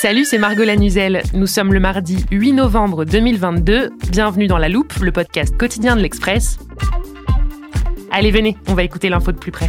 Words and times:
Salut, 0.00 0.24
c'est 0.24 0.38
Margot 0.38 0.64
Lanuzel. 0.64 1.22
Nous 1.34 1.46
sommes 1.46 1.74
le 1.74 1.78
mardi 1.78 2.24
8 2.30 2.54
novembre 2.54 3.04
2022. 3.04 3.90
Bienvenue 4.10 4.46
dans 4.46 4.56
La 4.56 4.70
Loupe, 4.70 4.94
le 5.02 5.12
podcast 5.12 5.54
quotidien 5.58 5.94
de 5.94 6.00
l'Express. 6.00 6.58
Allez, 8.10 8.30
venez, 8.30 8.56
on 8.66 8.72
va 8.72 8.82
écouter 8.82 9.10
l'info 9.10 9.30
de 9.30 9.36
plus 9.36 9.52
près. 9.52 9.68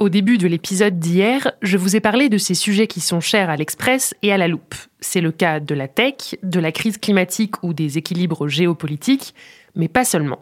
Au 0.00 0.08
début 0.08 0.38
de 0.38 0.48
l'épisode 0.48 0.98
d'hier, 0.98 1.52
je 1.60 1.76
vous 1.76 1.94
ai 1.94 2.00
parlé 2.00 2.30
de 2.30 2.38
ces 2.38 2.54
sujets 2.54 2.86
qui 2.86 3.00
sont 3.00 3.20
chers 3.20 3.50
à 3.50 3.56
l'Express 3.56 4.14
et 4.22 4.32
à 4.32 4.38
la 4.38 4.48
loupe. 4.48 4.74
C'est 5.00 5.20
le 5.20 5.30
cas 5.30 5.60
de 5.60 5.74
la 5.74 5.88
tech, 5.88 6.36
de 6.42 6.58
la 6.58 6.72
crise 6.72 6.96
climatique 6.96 7.62
ou 7.62 7.74
des 7.74 7.98
équilibres 7.98 8.48
géopolitiques, 8.48 9.34
mais 9.76 9.88
pas 9.88 10.06
seulement. 10.06 10.38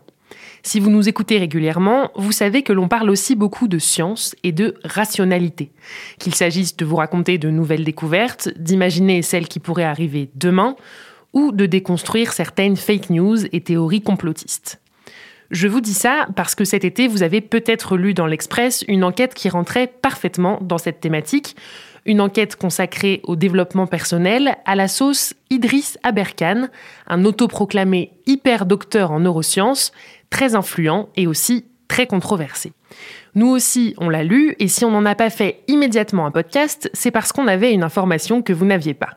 Si 0.62 0.78
vous 0.78 0.90
nous 0.90 1.08
écoutez 1.08 1.38
régulièrement, 1.38 2.12
vous 2.14 2.30
savez 2.30 2.62
que 2.62 2.72
l'on 2.72 2.86
parle 2.86 3.10
aussi 3.10 3.34
beaucoup 3.34 3.66
de 3.66 3.80
science 3.80 4.36
et 4.44 4.52
de 4.52 4.76
rationalité. 4.84 5.72
Qu'il 6.20 6.36
s'agisse 6.36 6.76
de 6.76 6.84
vous 6.84 6.94
raconter 6.94 7.36
de 7.36 7.50
nouvelles 7.50 7.84
découvertes, 7.84 8.50
d'imaginer 8.56 9.22
celles 9.22 9.48
qui 9.48 9.58
pourraient 9.58 9.82
arriver 9.82 10.30
demain, 10.36 10.76
ou 11.32 11.50
de 11.50 11.66
déconstruire 11.66 12.32
certaines 12.32 12.76
fake 12.76 13.10
news 13.10 13.44
et 13.46 13.60
théories 13.60 14.02
complotistes. 14.02 14.80
Je 15.50 15.66
vous 15.66 15.80
dis 15.80 15.94
ça 15.94 16.26
parce 16.36 16.54
que 16.54 16.64
cet 16.64 16.84
été, 16.84 17.08
vous 17.08 17.22
avez 17.22 17.40
peut-être 17.40 17.96
lu 17.96 18.12
dans 18.12 18.26
l'Express 18.26 18.84
une 18.86 19.02
enquête 19.02 19.32
qui 19.32 19.48
rentrait 19.48 19.86
parfaitement 19.86 20.58
dans 20.60 20.76
cette 20.76 21.00
thématique, 21.00 21.56
une 22.04 22.20
enquête 22.20 22.56
consacrée 22.56 23.20
au 23.24 23.34
développement 23.34 23.86
personnel 23.86 24.56
à 24.66 24.74
la 24.74 24.88
sauce 24.88 25.34
Idriss 25.48 25.98
Aberkan, 26.02 26.68
un 27.06 27.24
autoproclamé 27.24 28.12
hyper 28.26 28.66
docteur 28.66 29.10
en 29.10 29.20
neurosciences, 29.20 29.92
très 30.28 30.54
influent 30.54 31.08
et 31.16 31.26
aussi 31.26 31.64
très 31.88 32.06
controversé. 32.06 32.72
Nous 33.34 33.48
aussi, 33.48 33.94
on 33.96 34.10
l'a 34.10 34.24
lu, 34.24 34.54
et 34.58 34.68
si 34.68 34.84
on 34.84 34.90
n'en 34.90 35.06
a 35.06 35.14
pas 35.14 35.30
fait 35.30 35.62
immédiatement 35.66 36.26
un 36.26 36.30
podcast, 36.30 36.90
c'est 36.92 37.10
parce 37.10 37.32
qu'on 37.32 37.48
avait 37.48 37.72
une 37.72 37.82
information 37.82 38.42
que 38.42 38.52
vous 38.52 38.66
n'aviez 38.66 38.94
pas. 38.94 39.16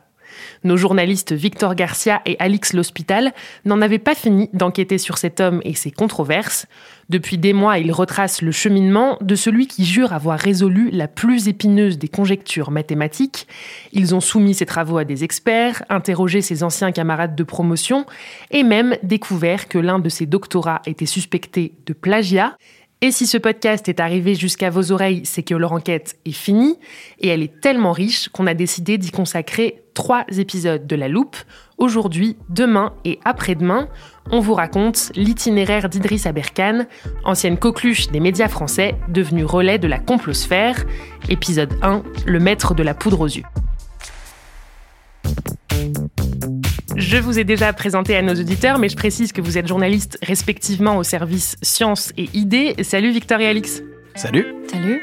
Nos 0.63 0.77
journalistes 0.77 1.33
Victor 1.33 1.75
Garcia 1.75 2.21
et 2.25 2.35
Alix 2.39 2.73
L'Hospital 2.73 3.33
n'en 3.65 3.81
avaient 3.81 3.99
pas 3.99 4.15
fini 4.15 4.49
d'enquêter 4.53 4.97
sur 4.97 5.17
cet 5.17 5.39
homme 5.39 5.61
et 5.63 5.73
ses 5.73 5.91
controverses. 5.91 6.67
Depuis 7.09 7.37
des 7.37 7.51
mois, 7.51 7.77
ils 7.77 7.91
retracent 7.91 8.41
le 8.41 8.53
cheminement 8.53 9.17
de 9.19 9.35
celui 9.35 9.67
qui 9.67 9.83
jure 9.83 10.13
avoir 10.13 10.39
résolu 10.39 10.89
la 10.91 11.09
plus 11.09 11.49
épineuse 11.49 11.97
des 11.97 12.07
conjectures 12.07 12.71
mathématiques. 12.71 13.47
Ils 13.91 14.15
ont 14.15 14.21
soumis 14.21 14.53
ses 14.53 14.65
travaux 14.65 14.97
à 14.97 15.03
des 15.03 15.25
experts, 15.25 15.83
interrogé 15.89 16.41
ses 16.41 16.63
anciens 16.63 16.93
camarades 16.93 17.35
de 17.35 17.43
promotion 17.43 18.05
et 18.49 18.63
même 18.63 18.95
découvert 19.03 19.67
que 19.67 19.77
l'un 19.77 19.99
de 19.99 20.07
ses 20.07 20.25
doctorats 20.25 20.81
était 20.85 21.05
suspecté 21.05 21.73
de 21.85 21.91
plagiat. 21.91 22.55
Et 23.03 23.11
si 23.11 23.25
ce 23.25 23.39
podcast 23.39 23.89
est 23.89 23.99
arrivé 23.99 24.35
jusqu'à 24.35 24.69
vos 24.69 24.91
oreilles, 24.91 25.21
c'est 25.23 25.41
que 25.41 25.55
leur 25.55 25.73
enquête 25.73 26.19
est 26.25 26.31
finie 26.31 26.77
et 27.19 27.29
elle 27.29 27.41
est 27.41 27.59
tellement 27.59 27.93
riche 27.93 28.29
qu'on 28.29 28.45
a 28.45 28.53
décidé 28.53 28.99
d'y 28.99 29.09
consacrer 29.09 29.81
trois 29.95 30.23
épisodes 30.37 30.85
de 30.85 30.95
La 30.95 31.07
Loupe. 31.07 31.35
Aujourd'hui, 31.79 32.37
demain 32.49 32.93
et 33.03 33.17
après-demain, 33.25 33.87
on 34.29 34.39
vous 34.39 34.53
raconte 34.53 35.11
l'itinéraire 35.15 35.89
d'Idriss 35.89 36.27
Aberkan, 36.27 36.85
ancienne 37.23 37.57
coqueluche 37.57 38.09
des 38.09 38.19
médias 38.19 38.49
français, 38.49 38.93
devenue 39.09 39.45
relais 39.45 39.79
de 39.79 39.87
la 39.87 39.97
complosphère. 39.97 40.85
Épisode 41.27 41.73
1, 41.81 42.03
le 42.27 42.39
maître 42.39 42.75
de 42.75 42.83
la 42.83 42.93
poudre 42.93 43.21
aux 43.21 43.25
yeux. 43.25 43.60
Je 46.95 47.17
vous 47.17 47.39
ai 47.39 47.43
déjà 47.43 47.71
présenté 47.73 48.15
à 48.15 48.21
nos 48.21 48.33
auditeurs, 48.33 48.77
mais 48.77 48.89
je 48.89 48.95
précise 48.95 49.31
que 49.31 49.41
vous 49.41 49.57
êtes 49.57 49.67
journaliste 49.67 50.17
respectivement 50.21 50.97
au 50.97 51.03
service 51.03 51.55
Sciences 51.61 52.11
et 52.17 52.29
Idées. 52.33 52.75
Salut 52.83 53.11
Victor 53.11 53.39
et 53.39 53.47
Alix. 53.47 53.81
Salut. 54.15 54.45
Salut. 54.67 55.01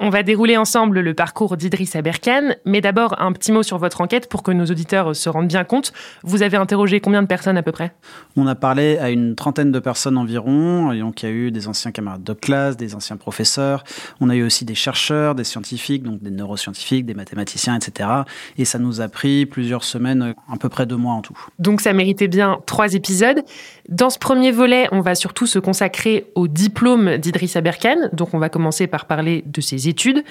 On 0.00 0.10
va 0.10 0.22
dérouler 0.22 0.56
ensemble 0.56 1.00
le 1.00 1.12
parcours 1.12 1.56
d'Idriss 1.56 1.96
Aberkan, 1.96 2.54
mais 2.64 2.80
d'abord 2.80 3.20
un 3.20 3.32
petit 3.32 3.50
mot 3.50 3.64
sur 3.64 3.78
votre 3.78 4.00
enquête 4.00 4.28
pour 4.28 4.44
que 4.44 4.52
nos 4.52 4.66
auditeurs 4.66 5.16
se 5.16 5.28
rendent 5.28 5.48
bien 5.48 5.64
compte. 5.64 5.92
Vous 6.22 6.42
avez 6.42 6.56
interrogé 6.56 7.00
combien 7.00 7.20
de 7.20 7.26
personnes 7.26 7.56
à 7.56 7.64
peu 7.64 7.72
près? 7.72 7.92
On 8.36 8.46
a 8.46 8.54
parlé 8.54 8.98
à 8.98 9.10
une 9.10 9.34
trentaine 9.34 9.72
de 9.72 9.78
personnes 9.80 10.16
environ, 10.16 10.92
et 10.92 11.00
donc 11.00 11.22
il 11.22 11.26
y 11.26 11.28
a 11.28 11.32
eu 11.32 11.50
des 11.50 11.66
anciens 11.66 11.90
camarades 11.90 12.22
de 12.22 12.32
classe, 12.32 12.76
des 12.76 12.94
anciens 12.94 13.16
professeurs, 13.16 13.82
on 14.20 14.30
a 14.30 14.36
eu 14.36 14.44
aussi 14.44 14.64
des 14.64 14.76
chercheurs, 14.76 15.34
des 15.34 15.42
scientifiques, 15.42 16.04
donc 16.04 16.22
des 16.22 16.30
neuroscientifiques, 16.30 17.04
des 17.04 17.14
mathématiciens, 17.14 17.74
etc. 17.76 18.08
Et 18.56 18.64
ça 18.64 18.78
nous 18.78 19.00
a 19.00 19.08
pris 19.08 19.46
plusieurs 19.46 19.82
semaines, 19.82 20.32
à 20.48 20.56
peu 20.58 20.68
près 20.68 20.86
deux 20.86 20.96
mois 20.96 21.14
en 21.14 21.22
tout. 21.22 21.38
Donc 21.58 21.80
ça 21.80 21.92
méritait 21.92 22.28
bien 22.28 22.60
trois 22.66 22.94
épisodes. 22.94 23.42
Dans 23.88 24.10
ce 24.10 24.18
premier 24.20 24.52
volet, 24.52 24.86
on 24.92 25.00
va 25.00 25.16
surtout 25.16 25.46
se 25.46 25.58
consacrer 25.58 26.30
au 26.36 26.46
diplôme 26.46 27.16
d'Idriss 27.16 27.56
Aberkan, 27.56 28.10
donc 28.12 28.32
on 28.32 28.38
va 28.38 28.48
commencer 28.48 28.86
par 28.86 29.06
parler 29.06 29.42
de 29.44 29.60
ses 29.60 29.87
études. 29.88 30.24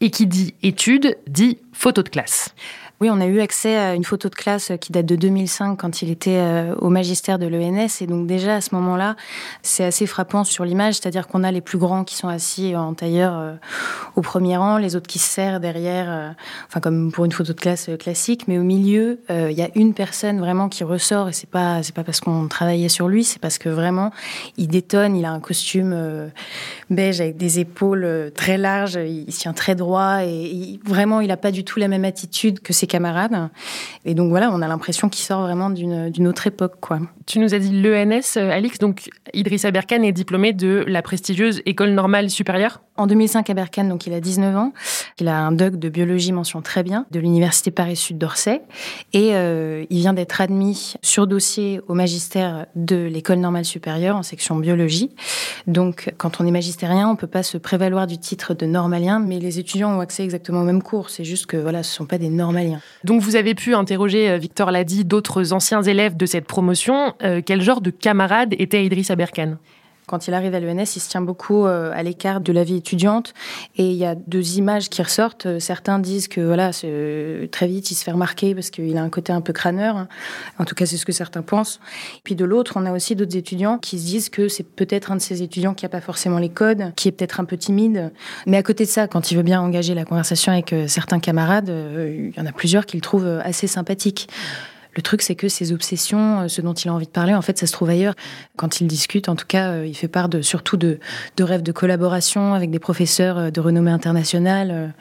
Et 0.00 0.10
qui 0.10 0.26
dit 0.26 0.54
études 0.62 1.16
dit 1.26 1.58
photo 1.72 2.02
de 2.02 2.10
classe. 2.10 2.54
Oui, 2.98 3.10
on 3.10 3.20
a 3.20 3.26
eu 3.26 3.40
accès 3.40 3.76
à 3.76 3.94
une 3.94 4.04
photo 4.04 4.30
de 4.30 4.34
classe 4.34 4.72
qui 4.80 4.90
date 4.90 5.04
de 5.04 5.16
2005 5.16 5.76
quand 5.76 6.00
il 6.00 6.10
était 6.10 6.38
euh, 6.38 6.74
au 6.76 6.88
magistère 6.88 7.38
de 7.38 7.46
l'ENS. 7.46 8.00
Et 8.00 8.06
donc 8.06 8.26
déjà 8.26 8.54
à 8.54 8.60
ce 8.62 8.74
moment-là, 8.74 9.16
c'est 9.60 9.84
assez 9.84 10.06
frappant 10.06 10.44
sur 10.44 10.64
l'image, 10.64 10.94
c'est-à-dire 10.94 11.28
qu'on 11.28 11.44
a 11.44 11.52
les 11.52 11.60
plus 11.60 11.76
grands 11.76 12.04
qui 12.04 12.16
sont 12.16 12.28
assis 12.28 12.74
en 12.74 12.94
tailleur 12.94 13.34
euh, 13.36 13.52
au 14.14 14.22
premier 14.22 14.56
rang, 14.56 14.78
les 14.78 14.96
autres 14.96 15.08
qui 15.08 15.18
se 15.18 15.28
serrent 15.28 15.60
derrière, 15.60 16.06
euh, 16.08 16.30
enfin 16.68 16.80
comme 16.80 17.12
pour 17.12 17.26
une 17.26 17.32
photo 17.32 17.52
de 17.52 17.60
classe 17.60 17.90
classique. 18.00 18.48
Mais 18.48 18.56
au 18.56 18.62
milieu, 18.62 19.20
il 19.28 19.52
y 19.52 19.62
a 19.62 19.68
une 19.74 19.92
personne 19.92 20.40
vraiment 20.40 20.70
qui 20.70 20.82
ressort 20.82 21.28
et 21.28 21.34
c'est 21.34 21.50
pas 21.50 21.82
c'est 21.82 21.94
pas 21.94 22.02
parce 22.02 22.20
qu'on 22.20 22.48
travaillait 22.48 22.88
sur 22.88 23.08
lui, 23.08 23.24
c'est 23.24 23.40
parce 23.40 23.58
que 23.58 23.68
vraiment 23.68 24.10
il 24.56 24.68
détonne. 24.68 25.16
Il 25.16 25.26
a 25.26 25.32
un 25.32 25.40
costume 25.40 26.30
beige 26.88 27.20
avec 27.20 27.36
des 27.36 27.58
épaules 27.58 28.32
très 28.34 28.56
larges, 28.56 28.98
il 29.06 29.26
tient 29.26 29.52
très 29.52 29.74
droit 29.74 30.24
et, 30.24 30.80
vraiment 30.86 31.20
il 31.20 31.30
a 31.30 31.36
pas 31.36 31.50
du 31.50 31.62
tout 31.64 31.78
la 31.78 31.88
même 31.88 32.04
attitude 32.06 32.60
que 32.60 32.72
ses 32.72 32.85
camarades. 32.86 33.50
Et 34.04 34.14
donc 34.14 34.30
voilà, 34.30 34.50
on 34.52 34.62
a 34.62 34.68
l'impression 34.68 35.08
qu'il 35.08 35.24
sort 35.24 35.42
vraiment 35.42 35.70
d'une 35.70 36.28
autre 36.28 36.46
époque. 36.46 36.76
Quoi. 36.80 37.00
Tu 37.26 37.38
nous 37.38 37.54
as 37.54 37.58
dit 37.58 37.82
l'ENS, 37.82 38.36
Alix, 38.36 38.78
donc 38.78 39.10
Idriss 39.34 39.64
Aberkan 39.64 40.02
est 40.02 40.12
diplômé 40.12 40.52
de 40.52 40.84
la 40.86 41.02
prestigieuse 41.02 41.62
École 41.66 41.90
normale 41.90 42.30
supérieure 42.30 42.80
En 42.96 43.06
2005 43.06 43.50
à 43.50 43.54
Berkane, 43.54 43.88
donc 43.88 44.06
il 44.06 44.14
a 44.14 44.20
19 44.20 44.56
ans. 44.56 44.72
Il 45.20 45.28
a 45.28 45.38
un 45.38 45.52
doc 45.52 45.76
de 45.76 45.88
biologie 45.88 46.32
mention 46.32 46.62
très 46.62 46.82
bien 46.82 47.06
de 47.10 47.20
l'université 47.20 47.70
Paris-Sud 47.70 48.18
d'Orsay 48.18 48.62
et 49.12 49.34
euh, 49.34 49.84
il 49.90 49.98
vient 49.98 50.12
d'être 50.12 50.40
admis 50.40 50.94
sur 51.02 51.26
dossier 51.26 51.80
au 51.88 51.94
magistère 51.94 52.66
de 52.74 52.96
l'école 52.96 53.38
normale 53.38 53.64
supérieure 53.64 54.16
en 54.16 54.22
section 54.22 54.56
biologie. 54.56 55.10
Donc 55.66 56.12
quand 56.16 56.40
on 56.40 56.46
est 56.46 56.50
magistérien, 56.50 57.08
on 57.08 57.16
peut 57.16 57.26
pas 57.26 57.42
se 57.42 57.58
prévaloir 57.58 58.06
du 58.06 58.18
titre 58.18 58.54
de 58.54 58.66
normalien, 58.66 59.18
mais 59.18 59.38
les 59.38 59.58
étudiants 59.58 59.96
ont 59.96 60.00
accès 60.00 60.24
exactement 60.24 60.62
au 60.62 60.64
même 60.64 60.82
cours. 60.82 61.10
C'est 61.10 61.24
juste 61.24 61.46
que 61.46 61.56
voilà, 61.56 61.82
ce 61.82 61.94
sont 61.94 62.06
pas 62.06 62.18
des 62.18 62.30
normaliens. 62.30 62.80
Donc 63.04 63.20
vous 63.20 63.36
avez 63.36 63.54
pu 63.54 63.74
interroger, 63.74 64.30
euh, 64.30 64.38
Victor 64.38 64.70
l'a 64.70 64.84
dit, 64.84 65.04
d'autres 65.04 65.52
anciens 65.52 65.82
élèves 65.82 66.16
de 66.16 66.26
cette 66.26 66.46
promotion. 66.46 67.14
Euh, 67.22 67.42
quel 67.44 67.60
genre 67.60 67.80
de 67.80 67.90
camarade 67.90 68.54
était 68.58 68.84
Idriss 68.84 69.10
Aberkan 69.10 69.56
quand 70.06 70.28
il 70.28 70.34
arrive 70.34 70.54
à 70.54 70.60
l'ENS, 70.60 70.94
il 70.94 71.00
se 71.00 71.08
tient 71.08 71.20
beaucoup 71.20 71.66
euh, 71.66 71.90
à 71.92 72.02
l'écart 72.04 72.40
de 72.40 72.52
la 72.52 72.62
vie 72.62 72.76
étudiante. 72.76 73.34
Et 73.76 73.90
il 73.90 73.96
y 73.96 74.04
a 74.04 74.14
deux 74.14 74.56
images 74.56 74.88
qui 74.88 75.02
ressortent. 75.02 75.46
Euh, 75.46 75.58
certains 75.58 75.98
disent 75.98 76.28
que 76.28 76.40
voilà, 76.40 76.70
très 77.50 77.66
vite, 77.66 77.90
il 77.90 77.96
se 77.96 78.04
fait 78.04 78.12
remarquer 78.12 78.54
parce 78.54 78.70
qu'il 78.70 78.96
a 78.96 79.02
un 79.02 79.08
côté 79.08 79.32
un 79.32 79.40
peu 79.40 79.52
crâneur. 79.52 80.06
En 80.58 80.64
tout 80.64 80.76
cas, 80.76 80.86
c'est 80.86 80.96
ce 80.96 81.04
que 81.04 81.12
certains 81.12 81.42
pensent. 81.42 81.80
Puis 82.22 82.36
de 82.36 82.44
l'autre, 82.44 82.74
on 82.76 82.86
a 82.86 82.92
aussi 82.92 83.16
d'autres 83.16 83.36
étudiants 83.36 83.78
qui 83.78 83.98
se 83.98 84.04
disent 84.04 84.28
que 84.28 84.46
c'est 84.46 84.62
peut-être 84.62 85.10
un 85.10 85.16
de 85.16 85.20
ces 85.20 85.42
étudiants 85.42 85.74
qui 85.74 85.84
n'a 85.84 85.88
pas 85.88 86.00
forcément 86.00 86.38
les 86.38 86.50
codes, 86.50 86.92
qui 86.94 87.08
est 87.08 87.12
peut-être 87.12 87.40
un 87.40 87.44
peu 87.44 87.56
timide. 87.56 88.12
Mais 88.46 88.56
à 88.56 88.62
côté 88.62 88.84
de 88.84 88.90
ça, 88.90 89.08
quand 89.08 89.32
il 89.32 89.36
veut 89.36 89.42
bien 89.42 89.60
engager 89.60 89.94
la 89.94 90.04
conversation 90.04 90.52
avec 90.52 90.72
euh, 90.72 90.86
certains 90.86 91.18
camarades, 91.18 91.68
il 91.68 92.32
y 92.36 92.40
en 92.40 92.46
a 92.46 92.52
plusieurs 92.52 92.86
qui 92.86 92.96
le 92.96 93.00
trouvent 93.02 93.40
assez 93.42 93.66
sympathique. 93.66 94.28
Le 94.96 95.02
truc, 95.02 95.20
c'est 95.22 95.34
que 95.34 95.48
ses 95.48 95.72
obsessions, 95.72 96.40
euh, 96.40 96.48
ce 96.48 96.62
dont 96.62 96.72
il 96.72 96.88
a 96.88 96.94
envie 96.94 97.06
de 97.06 97.10
parler, 97.10 97.34
en 97.34 97.42
fait, 97.42 97.58
ça 97.58 97.66
se 97.66 97.72
trouve 97.72 97.90
ailleurs. 97.90 98.14
Quand 98.56 98.80
il 98.80 98.86
discute, 98.86 99.28
en 99.28 99.36
tout 99.36 99.46
cas, 99.46 99.70
euh, 99.72 99.86
il 99.86 99.94
fait 99.94 100.08
part 100.08 100.28
de, 100.28 100.40
surtout 100.40 100.78
de, 100.78 100.98
de 101.36 101.44
rêves 101.44 101.62
de 101.62 101.72
collaboration 101.72 102.54
avec 102.54 102.70
des 102.70 102.78
professeurs 102.78 103.38
euh, 103.38 103.50
de 103.50 103.60
renommée 103.60 103.90
internationale, 103.90 104.94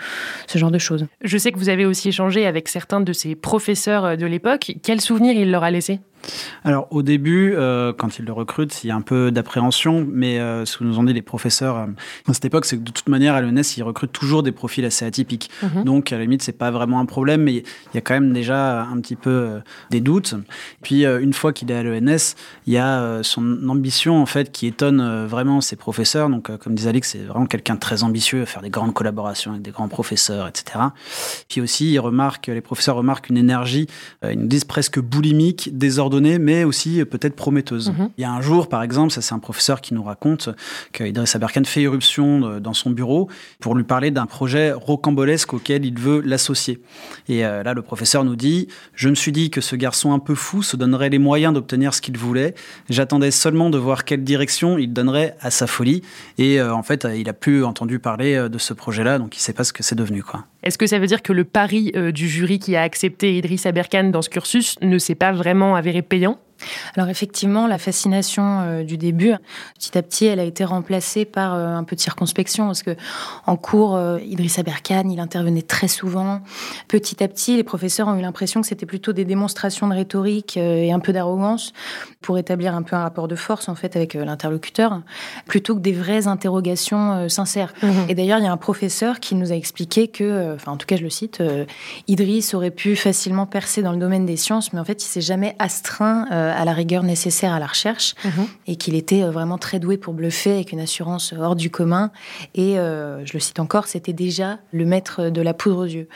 ce 0.47 0.57
genre 0.57 0.71
de 0.71 0.77
choses. 0.77 1.05
Je 1.23 1.37
sais 1.37 1.51
que 1.51 1.57
vous 1.57 1.69
avez 1.69 1.85
aussi 1.85 2.09
échangé 2.09 2.45
avec 2.45 2.67
certains 2.67 2.99
de 2.99 3.13
ses 3.13 3.35
professeurs 3.35 4.17
de 4.17 4.25
l'époque. 4.25 4.73
Quels 4.83 5.01
souvenirs 5.01 5.33
il 5.33 5.51
leur 5.51 5.63
a 5.63 5.71
laissé? 5.71 5.99
Alors 6.63 6.87
au 6.91 7.03
début, 7.03 7.53
euh, 7.55 7.93
quand 7.93 8.17
ils 8.17 8.25
le 8.25 8.33
recrutent, 8.33 8.83
il 8.83 8.87
y 8.87 8.91
a 8.91 8.95
un 8.95 9.01
peu 9.01 9.31
d'appréhension, 9.31 10.05
mais 10.09 10.39
euh, 10.39 10.65
ce 10.65 10.77
que 10.77 10.83
nous 10.83 10.99
ont 10.99 11.03
dit 11.03 11.13
les 11.13 11.21
professeurs 11.21 11.77
euh, 11.77 11.85
à 12.27 12.33
cette 12.33 12.45
époque, 12.45 12.65
c'est 12.65 12.77
que 12.77 12.83
de 12.83 12.91
toute 12.91 13.09
manière 13.09 13.35
à 13.35 13.41
l'ENS, 13.41 13.77
ils 13.77 13.83
recrutent 13.83 14.11
toujours 14.11 14.43
des 14.43 14.51
profils 14.51 14.83
assez 14.83 15.05
atypiques. 15.05 15.49
Mhm. 15.61 15.83
Donc 15.83 16.11
à 16.11 16.17
la 16.17 16.23
limite, 16.23 16.41
c'est 16.41 16.57
pas 16.57 16.71
vraiment 16.71 16.99
un 16.99 17.05
problème, 17.05 17.43
mais 17.43 17.53
il 17.53 17.63
y 17.93 17.97
a 17.97 18.01
quand 18.01 18.13
même 18.13 18.33
déjà 18.33 18.83
un 18.83 18.99
petit 18.99 19.15
peu 19.15 19.61
des 19.91 20.01
doutes. 20.01 20.35
Puis 20.81 21.05
une 21.05 21.33
fois 21.33 21.53
qu'il 21.53 21.69
est 21.71 21.75
à 21.75 21.83
l'ENS, 21.83 22.35
il 22.67 22.73
y 22.73 22.77
a 22.77 23.21
son 23.23 23.69
ambition 23.69 24.21
en 24.21 24.25
fait 24.25 24.51
qui 24.51 24.67
étonne 24.67 25.25
vraiment 25.25 25.61
ses 25.61 25.75
professeurs. 25.75 26.29
Donc 26.29 26.55
comme 26.57 26.75
disait 26.75 26.89
Alix, 26.89 27.09
c'est 27.11 27.19
vraiment 27.19 27.45
quelqu'un 27.45 27.75
de 27.75 27.79
très 27.79 28.03
ambitieux, 28.03 28.45
faire 28.45 28.61
des 28.61 28.69
grandes 28.69 28.93
collaborations 28.93 29.51
avec 29.51 29.63
des 29.63 29.71
grands 29.71 29.87
professeurs, 29.87 30.47
etc. 30.47 30.85
Puis 31.47 31.61
aussi, 31.61 31.91
il 31.91 31.99
remarque, 31.99 32.47
les 32.47 32.61
professeurs 32.61 32.95
remarquent 32.95 33.29
une 33.29 33.37
énergie, 33.37 33.87
ils 34.23 34.39
nous 34.39 34.47
disent 34.47 34.65
presque 34.65 34.99
boulimique, 34.99 35.77
désordonnée 35.77 36.14
mais 36.21 36.63
aussi 36.63 37.01
euh, 37.01 37.05
peut-être 37.05 37.35
prometteuse. 37.35 37.89
Mhm. 37.89 38.09
Il 38.17 38.21
y 38.21 38.25
a 38.25 38.31
un 38.31 38.41
jour, 38.41 38.69
par 38.69 38.83
exemple, 38.83 39.11
ça 39.11 39.21
c'est 39.21 39.33
un 39.33 39.39
professeur 39.39 39.81
qui 39.81 39.93
nous 39.93 40.03
raconte 40.03 40.49
qu'Idriss 40.91 41.35
Aberkan 41.35 41.63
fait 41.63 41.81
irruption 41.81 42.43
euh, 42.43 42.59
dans 42.59 42.73
son 42.73 42.89
bureau 42.89 43.29
pour 43.59 43.75
lui 43.75 43.83
parler 43.83 44.11
d'un 44.11 44.25
projet 44.25 44.71
rocambolesque 44.71 45.53
auquel 45.53 45.85
il 45.85 45.97
veut 45.99 46.21
l'associer. 46.21 46.81
Et 47.27 47.45
euh, 47.45 47.63
là, 47.63 47.73
le 47.73 47.81
professeur 47.81 48.23
nous 48.23 48.35
dit 48.35 48.67
Je 48.93 49.09
me 49.09 49.15
suis 49.15 49.31
dit 49.31 49.49
que 49.49 49.61
ce 49.61 49.75
garçon 49.75 50.13
un 50.13 50.19
peu 50.19 50.35
fou 50.35 50.63
se 50.63 50.75
donnerait 50.75 51.09
les 51.09 51.19
moyens 51.19 51.53
d'obtenir 51.53 51.93
ce 51.93 52.01
qu'il 52.01 52.17
voulait. 52.17 52.55
J'attendais 52.89 53.31
seulement 53.31 53.69
de 53.69 53.77
voir 53.77 54.05
quelle 54.05 54.23
direction 54.23 54.77
il 54.77 54.93
donnerait 54.93 55.35
à 55.41 55.51
sa 55.51 55.67
folie. 55.67 56.01
Et 56.37 56.61
en 56.61 56.83
fait, 56.83 57.07
il 57.15 57.27
a 57.29 57.33
plus 57.33 57.63
entendu 57.63 57.99
parler 57.99 58.47
de 58.49 58.57
ce 58.57 58.73
projet-là, 58.73 59.19
donc 59.19 59.35
il 59.35 59.39
ne 59.39 59.41
sait 59.41 59.53
pas 59.53 59.63
ce 59.63 59.73
que 59.73 59.83
c'est 59.83 59.95
devenu. 59.95 60.23
Quoi. 60.23 60.45
Est-ce 60.65 60.79
que 60.79 60.87
ça 60.87 60.97
veut 60.97 61.05
dire 61.05 61.21
que 61.21 61.31
le 61.31 61.43
pari 61.43 61.91
du 62.11 62.27
jury 62.27 62.57
qui 62.57 62.75
a 62.75 62.81
accepté 62.81 63.37
Idriss 63.37 63.67
Aberkan 63.67 64.05
dans 64.05 64.23
ce 64.23 64.29
cursus 64.29 64.77
ne 64.81 64.97
s'est 64.97 65.15
pas 65.15 65.31
vraiment 65.31 65.75
avéré 65.75 66.01
payant? 66.01 66.39
Alors 66.95 67.09
effectivement, 67.09 67.67
la 67.67 67.77
fascination 67.77 68.61
euh, 68.61 68.83
du 68.83 68.97
début, 68.97 69.33
petit 69.77 69.97
à 69.97 70.01
petit, 70.01 70.25
elle 70.25 70.39
a 70.39 70.43
été 70.43 70.63
remplacée 70.63 71.25
par 71.25 71.53
euh, 71.53 71.75
un 71.75 71.83
peu 71.83 71.95
de 71.95 72.01
circonspection 72.01 72.67
parce 72.67 72.83
que 72.83 72.95
en 73.45 73.57
cours, 73.57 73.95
euh, 73.95 74.19
Idriss 74.25 74.59
Aberkan, 74.59 75.09
il 75.09 75.19
intervenait 75.19 75.61
très 75.61 75.87
souvent. 75.87 76.41
Petit 76.87 77.23
à 77.23 77.27
petit, 77.27 77.57
les 77.57 77.63
professeurs 77.63 78.07
ont 78.07 78.15
eu 78.15 78.21
l'impression 78.21 78.61
que 78.61 78.67
c'était 78.67 78.85
plutôt 78.85 79.13
des 79.13 79.25
démonstrations 79.25 79.87
de 79.87 79.93
rhétorique 79.93 80.57
et 80.57 80.91
un 80.91 80.99
peu 80.99 81.13
d'arrogance 81.13 81.73
pour 82.21 82.37
établir 82.37 82.75
un 82.75 82.81
peu 82.81 82.95
un 82.95 83.01
rapport 83.01 83.27
de 83.27 83.35
force 83.35 83.69
en 83.69 83.75
fait 83.75 83.95
avec 83.95 84.13
l'interlocuteur, 84.13 85.01
plutôt 85.45 85.75
que 85.75 85.79
des 85.79 85.93
vraies 85.93 86.27
interrogations 86.27 87.29
sincères. 87.29 87.73
Mmh. 87.81 87.87
Et 88.09 88.15
d'ailleurs, 88.15 88.39
il 88.39 88.45
y 88.45 88.47
a 88.47 88.51
un 88.51 88.57
professeur 88.57 89.19
qui 89.19 89.35
nous 89.35 89.51
a 89.51 89.55
expliqué 89.55 90.07
que, 90.07 90.55
enfin 90.55 90.71
en 90.71 90.77
tout 90.77 90.87
cas 90.87 90.95
je 90.95 91.03
le 91.03 91.09
cite, 91.09 91.41
Idriss 92.07 92.53
aurait 92.53 92.71
pu 92.71 92.95
facilement 92.95 93.45
percer 93.45 93.81
dans 93.81 93.91
le 93.91 93.97
domaine 93.97 94.25
des 94.25 94.37
sciences, 94.37 94.73
mais 94.73 94.79
en 94.79 94.85
fait 94.85 95.03
il 95.03 95.07
s'est 95.07 95.21
jamais 95.21 95.55
astreint 95.59 96.25
à 96.53 96.65
la 96.65 96.73
rigueur 96.73 97.03
nécessaire 97.03 97.53
à 97.53 97.59
la 97.59 97.67
recherche 97.67 98.15
mhm. 98.23 98.47
et 98.67 98.75
qu'il 98.75 98.95
était 98.95 99.23
euh, 99.23 99.31
vraiment 99.31 99.57
très 99.57 99.79
doué 99.79 99.97
pour 99.97 100.13
bluffer 100.13 100.53
avec 100.53 100.71
une 100.71 100.79
assurance 100.79 101.33
hors 101.37 101.55
du 101.55 101.69
commun. 101.69 102.11
Et 102.53 102.77
euh, 102.79 103.25
je 103.25 103.33
le 103.33 103.39
cite 103.39 103.59
encore, 103.59 103.87
c'était 103.87 104.13
déjà 104.13 104.59
le 104.71 104.85
maître 104.85 105.29
de 105.29 105.41
la 105.41 105.53
poudre 105.53 105.79
aux 105.79 105.85
yeux. 105.85 106.07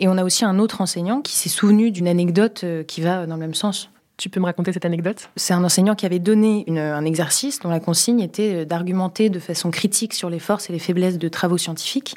Et 0.00 0.08
on 0.08 0.16
a 0.18 0.24
aussi 0.24 0.44
un 0.44 0.58
autre 0.58 0.80
enseignant 0.80 1.20
qui 1.20 1.36
s'est 1.36 1.48
souvenu 1.48 1.90
d'une 1.90 2.08
anecdote 2.08 2.62
euh, 2.64 2.82
qui 2.82 3.00
va 3.00 3.26
dans 3.26 3.34
le 3.34 3.40
même 3.40 3.54
sens. 3.54 3.90
Tu 4.18 4.28
peux 4.28 4.40
me 4.40 4.46
raconter 4.46 4.72
cette 4.72 4.84
anecdote? 4.84 5.30
C'est 5.36 5.54
un 5.54 5.62
enseignant 5.62 5.94
qui 5.94 6.04
avait 6.04 6.18
donné 6.18 6.64
un 6.68 7.04
exercice 7.04 7.60
dont 7.60 7.68
la 7.68 7.78
consigne 7.78 8.18
était 8.18 8.66
d'argumenter 8.66 9.30
de 9.30 9.38
façon 9.38 9.70
critique 9.70 10.12
sur 10.12 10.28
les 10.28 10.40
forces 10.40 10.68
et 10.68 10.72
les 10.72 10.80
faiblesses 10.80 11.18
de 11.18 11.28
travaux 11.28 11.56
scientifiques. 11.56 12.16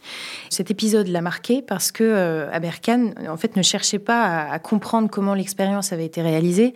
Cet 0.50 0.71
épisode 0.71 1.07
l'a 1.07 1.21
marqué 1.21 1.62
parce 1.62 1.92
que 1.92 2.03
euh, 2.03 2.51
Aberkan, 2.51 3.12
en 3.30 3.38
fait, 3.38 3.56
ne 3.56 3.62
cherchait 3.62 4.00
pas 4.00 4.50
à, 4.50 4.57
comprendre 4.57 5.12
comment 5.12 5.36
l'expérience 5.36 5.94
avait 5.94 6.06
été 6.06 6.24
réalisée, 6.24 6.74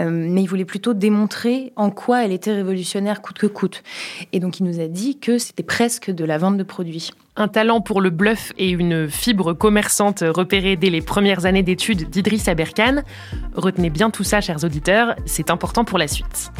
euh, 0.00 0.10
mais 0.10 0.42
il 0.42 0.48
voulait 0.48 0.64
plutôt 0.64 0.92
démontrer 0.92 1.72
en 1.76 1.90
quoi 1.90 2.24
elle 2.24 2.32
était 2.32 2.52
révolutionnaire 2.52 3.22
coûte 3.22 3.38
que 3.38 3.46
coûte. 3.46 3.84
Et 4.32 4.40
donc, 4.40 4.58
il 4.58 4.64
nous 4.64 4.80
a 4.80 4.88
dit 4.88 5.18
que 5.20 5.38
c'était 5.38 5.62
presque 5.62 6.10
de 6.10 6.24
la 6.24 6.36
vente 6.36 6.56
de 6.56 6.64
produits. 6.64 7.12
Un 7.36 7.48
talent 7.48 7.80
pour 7.80 8.00
le 8.00 8.10
bluff 8.10 8.52
et 8.58 8.70
une 8.70 9.08
fibre 9.10 9.54
commerçante 9.54 10.22
repérée 10.24 10.76
dès 10.76 10.90
les 10.90 11.02
premières 11.02 11.46
années 11.46 11.64
d'études 11.64 12.08
d'Idriss 12.08 12.46
Aberkan. 12.46 13.02
Retenez 13.54 13.90
bien 13.90 14.10
tout 14.10 14.22
ça, 14.22 14.40
chers 14.40 14.62
auditeurs, 14.62 15.16
c'est 15.26 15.50
important 15.50 15.84
pour 15.84 15.98
la 15.98 16.06
suite. 16.06 16.52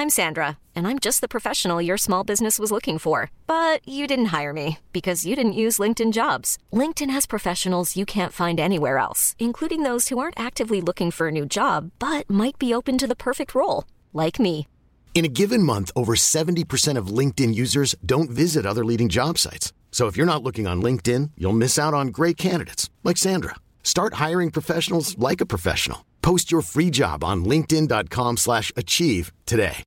I'm 0.00 0.08
Sandra, 0.08 0.56
and 0.74 0.86
I'm 0.86 0.98
just 0.98 1.20
the 1.20 1.28
professional 1.28 1.82
your 1.82 1.98
small 1.98 2.24
business 2.24 2.58
was 2.58 2.72
looking 2.72 2.96
for. 2.96 3.30
But 3.46 3.86
you 3.86 4.06
didn't 4.06 4.32
hire 4.32 4.54
me 4.54 4.78
because 4.94 5.26
you 5.26 5.36
didn't 5.36 5.52
use 5.52 5.76
LinkedIn 5.76 6.14
jobs. 6.14 6.56
LinkedIn 6.72 7.10
has 7.10 7.26
professionals 7.26 7.98
you 7.98 8.06
can't 8.06 8.32
find 8.32 8.58
anywhere 8.58 8.96
else, 8.96 9.36
including 9.38 9.82
those 9.82 10.08
who 10.08 10.18
aren't 10.18 10.40
actively 10.40 10.80
looking 10.80 11.10
for 11.10 11.28
a 11.28 11.30
new 11.30 11.44
job 11.44 11.90
but 11.98 12.30
might 12.30 12.58
be 12.58 12.72
open 12.72 12.96
to 12.96 13.06
the 13.06 13.14
perfect 13.14 13.54
role, 13.54 13.84
like 14.14 14.40
me. 14.40 14.66
In 15.12 15.26
a 15.26 15.28
given 15.28 15.62
month, 15.62 15.90
over 15.94 16.14
70% 16.14 16.96
of 16.96 17.08
LinkedIn 17.18 17.54
users 17.54 17.94
don't 18.06 18.30
visit 18.30 18.64
other 18.64 18.84
leading 18.84 19.10
job 19.10 19.36
sites. 19.36 19.74
So 19.92 20.06
if 20.06 20.16
you're 20.16 20.24
not 20.24 20.42
looking 20.42 20.66
on 20.66 20.80
LinkedIn, 20.80 21.32
you'll 21.36 21.52
miss 21.52 21.78
out 21.78 21.92
on 21.92 22.08
great 22.08 22.38
candidates 22.38 22.88
like 23.04 23.18
Sandra. 23.18 23.56
Start 23.82 24.14
hiring 24.14 24.50
professionals 24.50 25.18
like 25.18 25.42
a 25.42 25.46
professional. 25.46 26.06
Post 26.22 26.50
your 26.50 26.62
free 26.62 26.90
job 26.90 27.22
on 27.22 27.44
linkedin.com/achieve 27.44 29.32
today. 29.44 29.84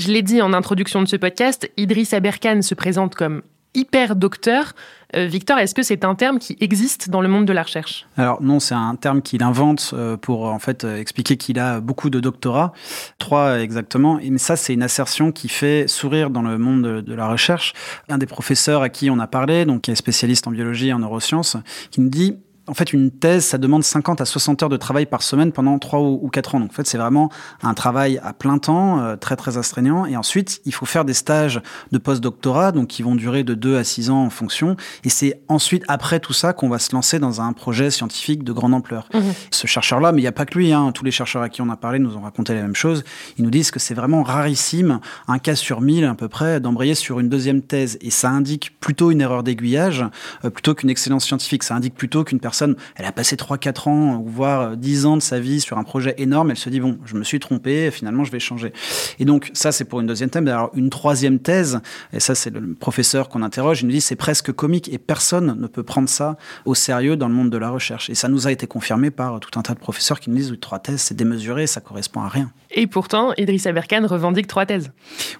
Je 0.00 0.10
l'ai 0.10 0.22
dit 0.22 0.40
en 0.40 0.54
introduction 0.54 1.02
de 1.02 1.06
ce 1.06 1.16
podcast, 1.16 1.70
Idriss 1.76 2.14
Aberkan 2.14 2.62
se 2.62 2.74
présente 2.74 3.14
comme 3.14 3.42
hyper 3.74 4.16
docteur. 4.16 4.74
Euh, 5.16 5.26
Victor, 5.26 5.58
est-ce 5.58 5.74
que 5.74 5.82
c'est 5.82 6.04
un 6.04 6.14
terme 6.14 6.38
qui 6.38 6.56
existe 6.60 7.10
dans 7.10 7.20
le 7.20 7.28
monde 7.28 7.46
de 7.46 7.52
la 7.52 7.62
recherche? 7.62 8.06
Alors 8.16 8.42
non, 8.42 8.60
c'est 8.60 8.74
un 8.74 8.94
terme 8.94 9.22
qu'il 9.22 9.42
invente 9.42 9.90
euh, 9.92 10.16
pour 10.16 10.44
en 10.44 10.58
fait 10.58 10.84
euh, 10.84 10.96
expliquer 10.96 11.36
qu'il 11.36 11.58
a 11.58 11.80
beaucoup 11.80 12.10
de 12.10 12.20
doctorats, 12.20 12.72
trois 13.18 13.60
exactement. 13.60 14.18
Et 14.20 14.36
ça, 14.38 14.56
c'est 14.56 14.72
une 14.72 14.82
assertion 14.82 15.32
qui 15.32 15.48
fait 15.48 15.88
sourire 15.88 16.30
dans 16.30 16.42
le 16.42 16.58
monde 16.58 16.82
de, 16.82 17.00
de, 17.00 17.14
la 17.14 17.28
recherche. 17.28 17.72
Un 18.08 18.18
des 18.18 18.26
professeurs 18.26 18.82
à 18.82 18.88
qui 18.88 19.10
on 19.10 19.18
a 19.18 19.26
parlé, 19.26 19.64
donc 19.64 19.82
qui 19.82 19.90
est 19.90 19.96
spécialiste 19.96 20.46
en 20.46 20.52
biologie 20.52 20.88
et 20.88 20.92
en 20.92 21.00
neurosciences, 21.00 21.56
qui 21.90 22.00
nous 22.00 22.10
dit 22.10 22.36
en 22.66 22.74
fait, 22.74 22.92
une 22.92 23.10
thèse, 23.10 23.44
ça 23.44 23.58
demande 23.58 23.82
50 23.82 24.20
à 24.20 24.24
60 24.24 24.62
heures 24.62 24.68
de 24.68 24.76
travail 24.76 25.06
par 25.06 25.22
semaine 25.22 25.50
pendant 25.50 25.78
3 25.78 26.00
ou 26.00 26.28
4 26.28 26.54
ans. 26.54 26.60
Donc, 26.60 26.70
en 26.70 26.74
fait, 26.74 26.86
c'est 26.86 26.98
vraiment 26.98 27.30
un 27.62 27.74
travail 27.74 28.20
à 28.22 28.32
plein 28.32 28.58
temps, 28.58 29.00
euh, 29.00 29.16
très, 29.16 29.34
très 29.36 29.58
astreignant. 29.58 30.06
Et 30.06 30.16
ensuite, 30.16 30.60
il 30.64 30.72
faut 30.72 30.86
faire 30.86 31.04
des 31.04 31.14
stages 31.14 31.60
de 31.90 31.98
post-doctorat, 31.98 32.72
donc 32.72 32.88
qui 32.88 33.02
vont 33.02 33.16
durer 33.16 33.42
de 33.42 33.54
2 33.54 33.76
à 33.76 33.84
6 33.84 34.10
ans 34.10 34.24
en 34.24 34.30
fonction. 34.30 34.76
Et 35.04 35.08
c'est 35.08 35.40
ensuite, 35.48 35.84
après 35.88 36.20
tout 36.20 36.32
ça, 36.32 36.52
qu'on 36.52 36.68
va 36.68 36.78
se 36.78 36.92
lancer 36.92 37.18
dans 37.18 37.40
un 37.40 37.52
projet 37.52 37.90
scientifique 37.90 38.44
de 38.44 38.52
grande 38.52 38.74
ampleur. 38.74 39.08
Mmh. 39.12 39.18
Ce 39.50 39.66
chercheur-là, 39.66 40.12
mais 40.12 40.18
il 40.18 40.24
n'y 40.24 40.28
a 40.28 40.32
pas 40.32 40.46
que 40.46 40.56
lui, 40.56 40.72
hein, 40.72 40.92
tous 40.92 41.04
les 41.04 41.10
chercheurs 41.10 41.42
à 41.42 41.48
qui 41.48 41.62
on 41.62 41.70
a 41.70 41.76
parlé 41.76 41.98
nous 41.98 42.16
ont 42.16 42.22
raconté 42.22 42.54
la 42.54 42.62
même 42.62 42.76
chose. 42.76 43.02
Ils 43.38 43.44
nous 43.44 43.50
disent 43.50 43.70
que 43.70 43.80
c'est 43.80 43.94
vraiment 43.94 44.22
rarissime, 44.22 45.00
un 45.26 45.38
cas 45.38 45.56
sur 45.56 45.80
1000 45.80 46.04
à 46.04 46.14
peu 46.14 46.28
près, 46.28 46.60
d'embrayer 46.60 46.94
sur 46.94 47.20
une 47.20 47.28
deuxième 47.28 47.62
thèse. 47.62 47.98
Et 48.00 48.10
ça 48.10 48.30
indique 48.30 48.78
plutôt 48.80 49.10
une 49.10 49.20
erreur 49.20 49.42
d'aiguillage, 49.42 50.04
euh, 50.44 50.50
plutôt 50.50 50.74
qu'une 50.74 50.90
excellence 50.90 51.24
scientifique. 51.24 51.64
Ça 51.64 51.74
indique 51.74 51.94
plutôt 51.94 52.22
qu'une 52.22 52.38
personne 52.38 52.49
personne, 52.50 52.76
elle 52.96 53.04
a 53.04 53.12
passé 53.12 53.36
3-4 53.36 53.88
ans, 53.88 54.24
voire 54.26 54.76
10 54.76 55.06
ans 55.06 55.16
de 55.16 55.22
sa 55.22 55.38
vie 55.38 55.60
sur 55.60 55.78
un 55.78 55.84
projet 55.84 56.14
énorme, 56.18 56.50
elle 56.50 56.56
se 56.56 56.68
dit, 56.68 56.80
bon, 56.80 56.98
je 57.04 57.14
me 57.14 57.22
suis 57.22 57.38
trompé, 57.38 57.90
finalement, 57.90 58.24
je 58.24 58.32
vais 58.32 58.40
changer. 58.40 58.72
Et 59.18 59.24
donc, 59.24 59.50
ça, 59.52 59.72
c'est 59.72 59.84
pour 59.84 60.00
une 60.00 60.06
deuxième 60.06 60.30
thème. 60.30 60.48
Alors, 60.48 60.70
une 60.74 60.90
troisième 60.90 61.38
thèse, 61.38 61.80
et 62.12 62.20
ça, 62.20 62.34
c'est 62.34 62.50
le 62.50 62.74
professeur 62.74 63.28
qu'on 63.28 63.42
interroge, 63.42 63.82
il 63.82 63.86
nous 63.86 63.92
dit, 63.92 64.00
c'est 64.00 64.16
presque 64.16 64.52
comique, 64.52 64.92
et 64.92 64.98
personne 64.98 65.60
ne 65.60 65.66
peut 65.66 65.82
prendre 65.82 66.08
ça 66.08 66.36
au 66.64 66.74
sérieux 66.74 67.16
dans 67.16 67.28
le 67.28 67.34
monde 67.34 67.50
de 67.50 67.58
la 67.58 67.70
recherche. 67.70 68.10
Et 68.10 68.14
ça 68.14 68.28
nous 68.28 68.46
a 68.46 68.52
été 68.52 68.66
confirmé 68.66 69.10
par 69.10 69.38
tout 69.40 69.58
un 69.58 69.62
tas 69.62 69.74
de 69.74 69.78
professeurs 69.78 70.18
qui 70.18 70.30
nous 70.30 70.36
disent, 70.36 70.50
oui, 70.50 70.58
trois 70.58 70.80
thèses, 70.80 71.00
c'est 71.00 71.16
démesuré, 71.16 71.66
ça 71.66 71.80
correspond 71.80 72.22
à 72.22 72.28
rien. 72.28 72.50
Et 72.72 72.86
pourtant, 72.86 73.32
Idriss 73.36 73.66
Aberkan 73.66 74.06
revendique 74.06 74.46
trois 74.46 74.64
thèses. 74.66 74.92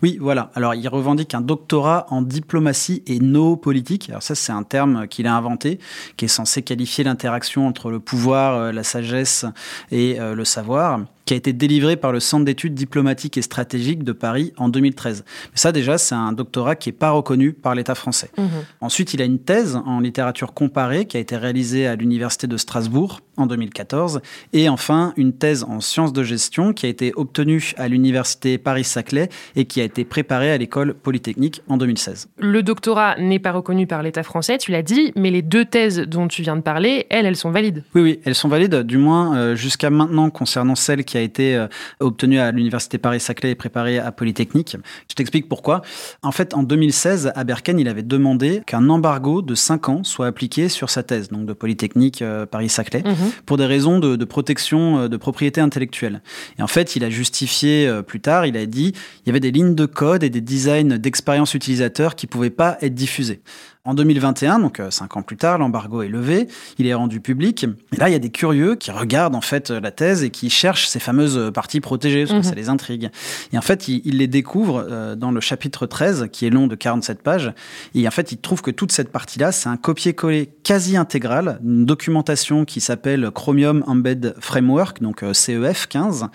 Oui, 0.02 0.18
voilà. 0.20 0.50
Alors, 0.54 0.74
il 0.74 0.88
revendique 0.88 1.34
un 1.34 1.40
doctorat 1.40 2.06
en 2.10 2.22
diplomatie 2.22 3.02
et 3.06 3.18
politique. 3.60 4.10
Alors 4.10 4.22
ça, 4.22 4.34
c'est 4.34 4.52
un 4.52 4.62
terme 4.62 5.06
qu'il 5.08 5.26
a 5.26 5.34
inventé, 5.34 5.78
qui 6.16 6.24
est 6.24 6.28
censé 6.28 6.62
qualifier 6.62 6.99
l'interaction 7.02 7.66
entre 7.66 7.90
le 7.90 8.00
pouvoir, 8.00 8.54
euh, 8.54 8.72
la 8.72 8.82
sagesse 8.82 9.44
et 9.90 10.20
euh, 10.20 10.34
le 10.34 10.44
savoir 10.44 11.00
qui 11.24 11.34
a 11.34 11.36
été 11.36 11.52
délivré 11.52 11.96
par 11.96 12.12
le 12.12 12.20
Centre 12.20 12.44
d'études 12.44 12.74
diplomatiques 12.74 13.38
et 13.38 13.42
stratégiques 13.42 14.04
de 14.04 14.12
Paris 14.12 14.52
en 14.56 14.68
2013. 14.68 15.24
Mais 15.26 15.50
ça, 15.54 15.72
déjà, 15.72 15.98
c'est 15.98 16.14
un 16.14 16.32
doctorat 16.32 16.76
qui 16.76 16.88
n'est 16.88 16.94
pas 16.94 17.10
reconnu 17.10 17.52
par 17.52 17.74
l'État 17.74 17.94
français. 17.94 18.30
Mmh. 18.36 18.46
Ensuite, 18.80 19.14
il 19.14 19.22
a 19.22 19.24
une 19.24 19.38
thèse 19.38 19.76
en 19.86 20.00
littérature 20.00 20.52
comparée 20.54 21.06
qui 21.06 21.16
a 21.16 21.20
été 21.20 21.36
réalisée 21.36 21.86
à 21.86 21.96
l'Université 21.96 22.46
de 22.46 22.56
Strasbourg 22.56 23.20
en 23.36 23.46
2014. 23.46 24.20
Et 24.52 24.68
enfin, 24.68 25.12
une 25.16 25.32
thèse 25.32 25.64
en 25.64 25.80
sciences 25.80 26.12
de 26.12 26.22
gestion 26.22 26.72
qui 26.72 26.86
a 26.86 26.88
été 26.88 27.12
obtenue 27.16 27.72
à 27.76 27.88
l'Université 27.88 28.58
Paris-Saclay 28.58 29.28
et 29.56 29.64
qui 29.64 29.80
a 29.80 29.84
été 29.84 30.04
préparée 30.04 30.50
à 30.50 30.58
l'école 30.58 30.94
polytechnique 30.94 31.62
en 31.68 31.76
2016. 31.76 32.28
Le 32.38 32.62
doctorat 32.62 33.16
n'est 33.18 33.38
pas 33.38 33.52
reconnu 33.52 33.86
par 33.86 34.02
l'État 34.02 34.22
français, 34.22 34.58
tu 34.58 34.70
l'as 34.72 34.82
dit, 34.82 35.12
mais 35.16 35.30
les 35.30 35.42
deux 35.42 35.64
thèses 35.64 36.00
dont 36.00 36.28
tu 36.28 36.42
viens 36.42 36.56
de 36.56 36.62
parler, 36.62 37.06
elles, 37.10 37.26
elles 37.26 37.36
sont 37.36 37.50
valides. 37.50 37.84
Oui, 37.94 38.02
oui, 38.02 38.20
elles 38.24 38.34
sont 38.34 38.48
valides, 38.48 38.82
du 38.82 38.98
moins 38.98 39.36
euh, 39.36 39.54
jusqu'à 39.54 39.90
maintenant 39.90 40.30
concernant 40.30 40.74
celle 40.74 41.04
qui 41.10 41.18
a 41.18 41.20
été 41.20 41.56
euh, 41.56 41.66
obtenue 41.98 42.38
à 42.38 42.52
l'Université 42.52 42.96
Paris-Saclay 42.98 43.50
et 43.50 43.54
préparée 43.56 43.98
à 43.98 44.12
Polytechnique. 44.12 44.76
Je 45.08 45.14
t'explique 45.14 45.48
pourquoi. 45.48 45.82
En 46.22 46.30
fait, 46.30 46.54
en 46.54 46.62
2016, 46.62 47.32
à 47.34 47.44
Berken, 47.44 47.80
il 47.80 47.88
avait 47.88 48.02
demandé 48.02 48.62
qu'un 48.64 48.88
embargo 48.88 49.42
de 49.42 49.54
5 49.56 49.88
ans 49.88 50.04
soit 50.04 50.28
appliqué 50.28 50.68
sur 50.68 50.88
sa 50.88 51.02
thèse, 51.02 51.28
donc 51.30 51.46
de 51.46 51.52
Polytechnique 51.52 52.22
euh, 52.22 52.46
Paris-Saclay, 52.46 53.02
mhm. 53.04 53.32
pour 53.44 53.56
des 53.56 53.66
raisons 53.66 53.98
de, 53.98 54.14
de, 54.14 54.24
protection 54.24 55.08
de 55.08 55.16
propriété 55.16 55.60
intellectuelle. 55.60 56.22
Et 56.58 56.62
en 56.62 56.68
fait, 56.68 56.94
il 56.94 57.02
a 57.02 57.10
justifié 57.10 57.90
plus 58.06 58.20
tard, 58.20 58.46
il 58.46 58.56
a 58.56 58.66
dit, 58.66 58.92
il 59.24 59.26
y 59.26 59.30
avait 59.30 59.40
des 59.40 59.50
lignes 59.50 59.74
de 59.74 59.86
code 59.86 60.22
et 60.22 60.30
des 60.30 60.40
designs 60.40 60.98
d'expérience 60.98 61.54
utilisateur 61.54 62.14
qui 62.14 62.28
pouvaient 62.28 62.50
pas 62.50 62.78
être 62.80 62.94
diffusés. 62.94 63.42
En 63.86 63.94
2021, 63.94 64.58
donc 64.58 64.78
euh, 64.78 64.90
cinq 64.90 65.16
ans 65.16 65.22
plus 65.22 65.38
tard, 65.38 65.56
l'embargo 65.56 66.02
est 66.02 66.08
levé, 66.08 66.48
il 66.76 66.86
est 66.86 66.92
rendu 66.92 67.22
public. 67.22 67.64
Et 67.64 67.96
là, 67.96 68.10
il 68.10 68.12
y 68.12 68.14
a 68.14 68.18
des 68.18 68.28
curieux 68.28 68.74
qui 68.74 68.90
regardent 68.90 69.34
en 69.34 69.40
fait 69.40 69.70
la 69.70 69.90
thèse 69.90 70.22
et 70.22 70.28
qui 70.28 70.50
cherchent 70.50 70.86
ces 70.86 71.00
fameuses 71.00 71.50
parties 71.54 71.80
protégées, 71.80 72.26
parce 72.26 72.32
que 72.32 72.36
mhm. 72.36 72.42
ça 72.42 72.54
les 72.54 72.68
intrigue. 72.68 73.08
Et 73.54 73.58
en 73.58 73.62
fait, 73.62 73.88
ils, 73.88 74.18
les 74.18 74.26
découvrent 74.26 74.86
euh, 74.86 75.16
dans 75.16 75.30
le 75.30 75.40
chapitre 75.40 75.86
13, 75.86 76.28
qui 76.30 76.44
est 76.44 76.50
long 76.50 76.66
de 76.66 76.74
47 76.74 77.22
pages. 77.22 77.54
Et 77.94 78.06
en 78.06 78.10
fait, 78.10 78.32
ils 78.32 78.36
trouvent 78.36 78.60
que 78.60 78.70
toute 78.70 78.92
cette 78.92 79.10
partie-là, 79.10 79.50
c'est 79.50 79.70
un 79.70 79.78
copier-coller 79.78 80.50
quasi 80.62 80.98
intégral 80.98 81.58
d'une 81.62 81.86
documentation 81.86 82.66
qui 82.66 82.82
s'appelle 82.82 83.30
Chromium 83.30 83.82
Embed 83.86 84.34
Framework, 84.40 85.00
donc 85.00 85.22
euh, 85.22 85.32
CEF 85.32 85.86
15, 85.86 86.26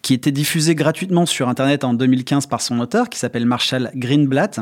qui 0.00 0.14
était 0.14 0.32
diffusée 0.32 0.74
gratuitement 0.74 1.26
sur 1.26 1.50
Internet 1.50 1.84
en 1.84 1.92
2015 1.92 2.46
par 2.46 2.62
son 2.62 2.80
auteur, 2.80 3.10
qui 3.10 3.18
s'appelle 3.18 3.44
Marshall 3.44 3.90
Greenblatt. 3.94 4.60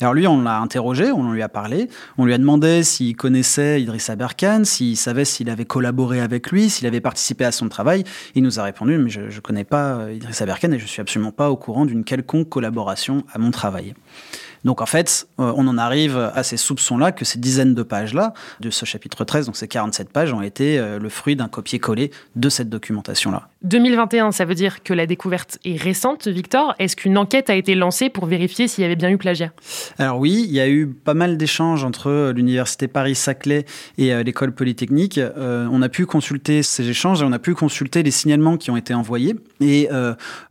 Alors 0.00 0.14
lui, 0.14 0.26
on 0.26 0.40
l'a 0.40 0.58
interrogé, 0.58 1.12
on 1.12 1.32
lui 1.32 1.42
a 1.42 1.50
parlé. 1.50 1.81
On 2.18 2.24
lui 2.24 2.34
a 2.34 2.38
demandé 2.38 2.82
s'il 2.82 3.16
connaissait 3.16 3.80
Idriss 3.82 4.10
Aberkan, 4.10 4.64
s'il 4.64 4.96
savait 4.96 5.24
s'il 5.24 5.50
avait 5.50 5.64
collaboré 5.64 6.20
avec 6.20 6.50
lui, 6.50 6.70
s'il 6.70 6.86
avait 6.86 7.00
participé 7.00 7.44
à 7.44 7.52
son 7.52 7.68
travail. 7.68 8.04
Il 8.34 8.42
nous 8.42 8.60
a 8.60 8.62
répondu, 8.62 8.98
mais 8.98 9.10
je 9.10 9.20
ne 9.22 9.40
connais 9.40 9.64
pas 9.64 9.94
euh, 9.96 10.12
Idriss 10.12 10.40
Aberkan 10.42 10.72
et 10.72 10.78
je 10.78 10.86
suis 10.86 11.00
absolument 11.00 11.32
pas 11.32 11.50
au 11.50 11.56
courant 11.56 11.86
d'une 11.86 12.04
quelconque 12.04 12.48
collaboration 12.48 13.24
à 13.32 13.38
mon 13.38 13.50
travail. 13.50 13.94
Donc 14.64 14.80
en 14.80 14.86
fait, 14.86 15.26
euh, 15.40 15.52
on 15.56 15.66
en 15.66 15.78
arrive 15.78 16.16
à 16.34 16.42
ces 16.42 16.56
soupçons-là 16.56 17.12
que 17.12 17.24
ces 17.24 17.38
dizaines 17.38 17.74
de 17.74 17.82
pages-là, 17.82 18.32
de 18.60 18.70
ce 18.70 18.84
chapitre 18.84 19.24
13, 19.24 19.46
donc 19.46 19.56
ces 19.56 19.68
47 19.68 20.10
pages, 20.10 20.32
ont 20.32 20.42
été 20.42 20.78
euh, 20.78 20.98
le 20.98 21.08
fruit 21.08 21.36
d'un 21.36 21.48
copier-coller 21.48 22.10
de 22.36 22.48
cette 22.48 22.68
documentation-là. 22.68 23.48
2021, 23.64 24.32
ça 24.32 24.44
veut 24.44 24.54
dire 24.54 24.82
que 24.82 24.92
la 24.92 25.06
découverte 25.06 25.58
est 25.64 25.80
récente, 25.80 26.26
Victor. 26.26 26.74
Est-ce 26.78 26.96
qu'une 26.96 27.16
enquête 27.16 27.50
a 27.50 27.54
été 27.54 27.74
lancée 27.74 28.08
pour 28.08 28.26
vérifier 28.26 28.68
s'il 28.68 28.82
y 28.82 28.84
avait 28.84 28.96
bien 28.96 29.10
eu 29.10 29.18
plagiat? 29.18 29.52
Alors 29.98 30.18
oui, 30.18 30.44
il 30.48 30.52
y 30.52 30.60
a 30.60 30.68
eu 30.68 30.86
pas 30.86 31.14
mal 31.14 31.36
d'échanges 31.36 31.84
entre 31.84 32.08
euh, 32.08 32.32
l'université 32.32 32.88
Paris-Saclay 32.88 33.64
et 33.98 34.24
l'école 34.24 34.52
polytechnique. 34.52 35.20
on 35.36 35.82
a 35.82 35.88
pu 35.88 36.06
consulter 36.06 36.62
ces 36.62 36.88
échanges 36.88 37.22
et 37.22 37.24
on 37.24 37.32
a 37.32 37.38
pu 37.38 37.54
consulter 37.54 38.02
les 38.02 38.10
signalements 38.10 38.56
qui 38.56 38.70
ont 38.70 38.76
été 38.76 38.94
envoyés. 38.94 39.36
Et 39.60 39.88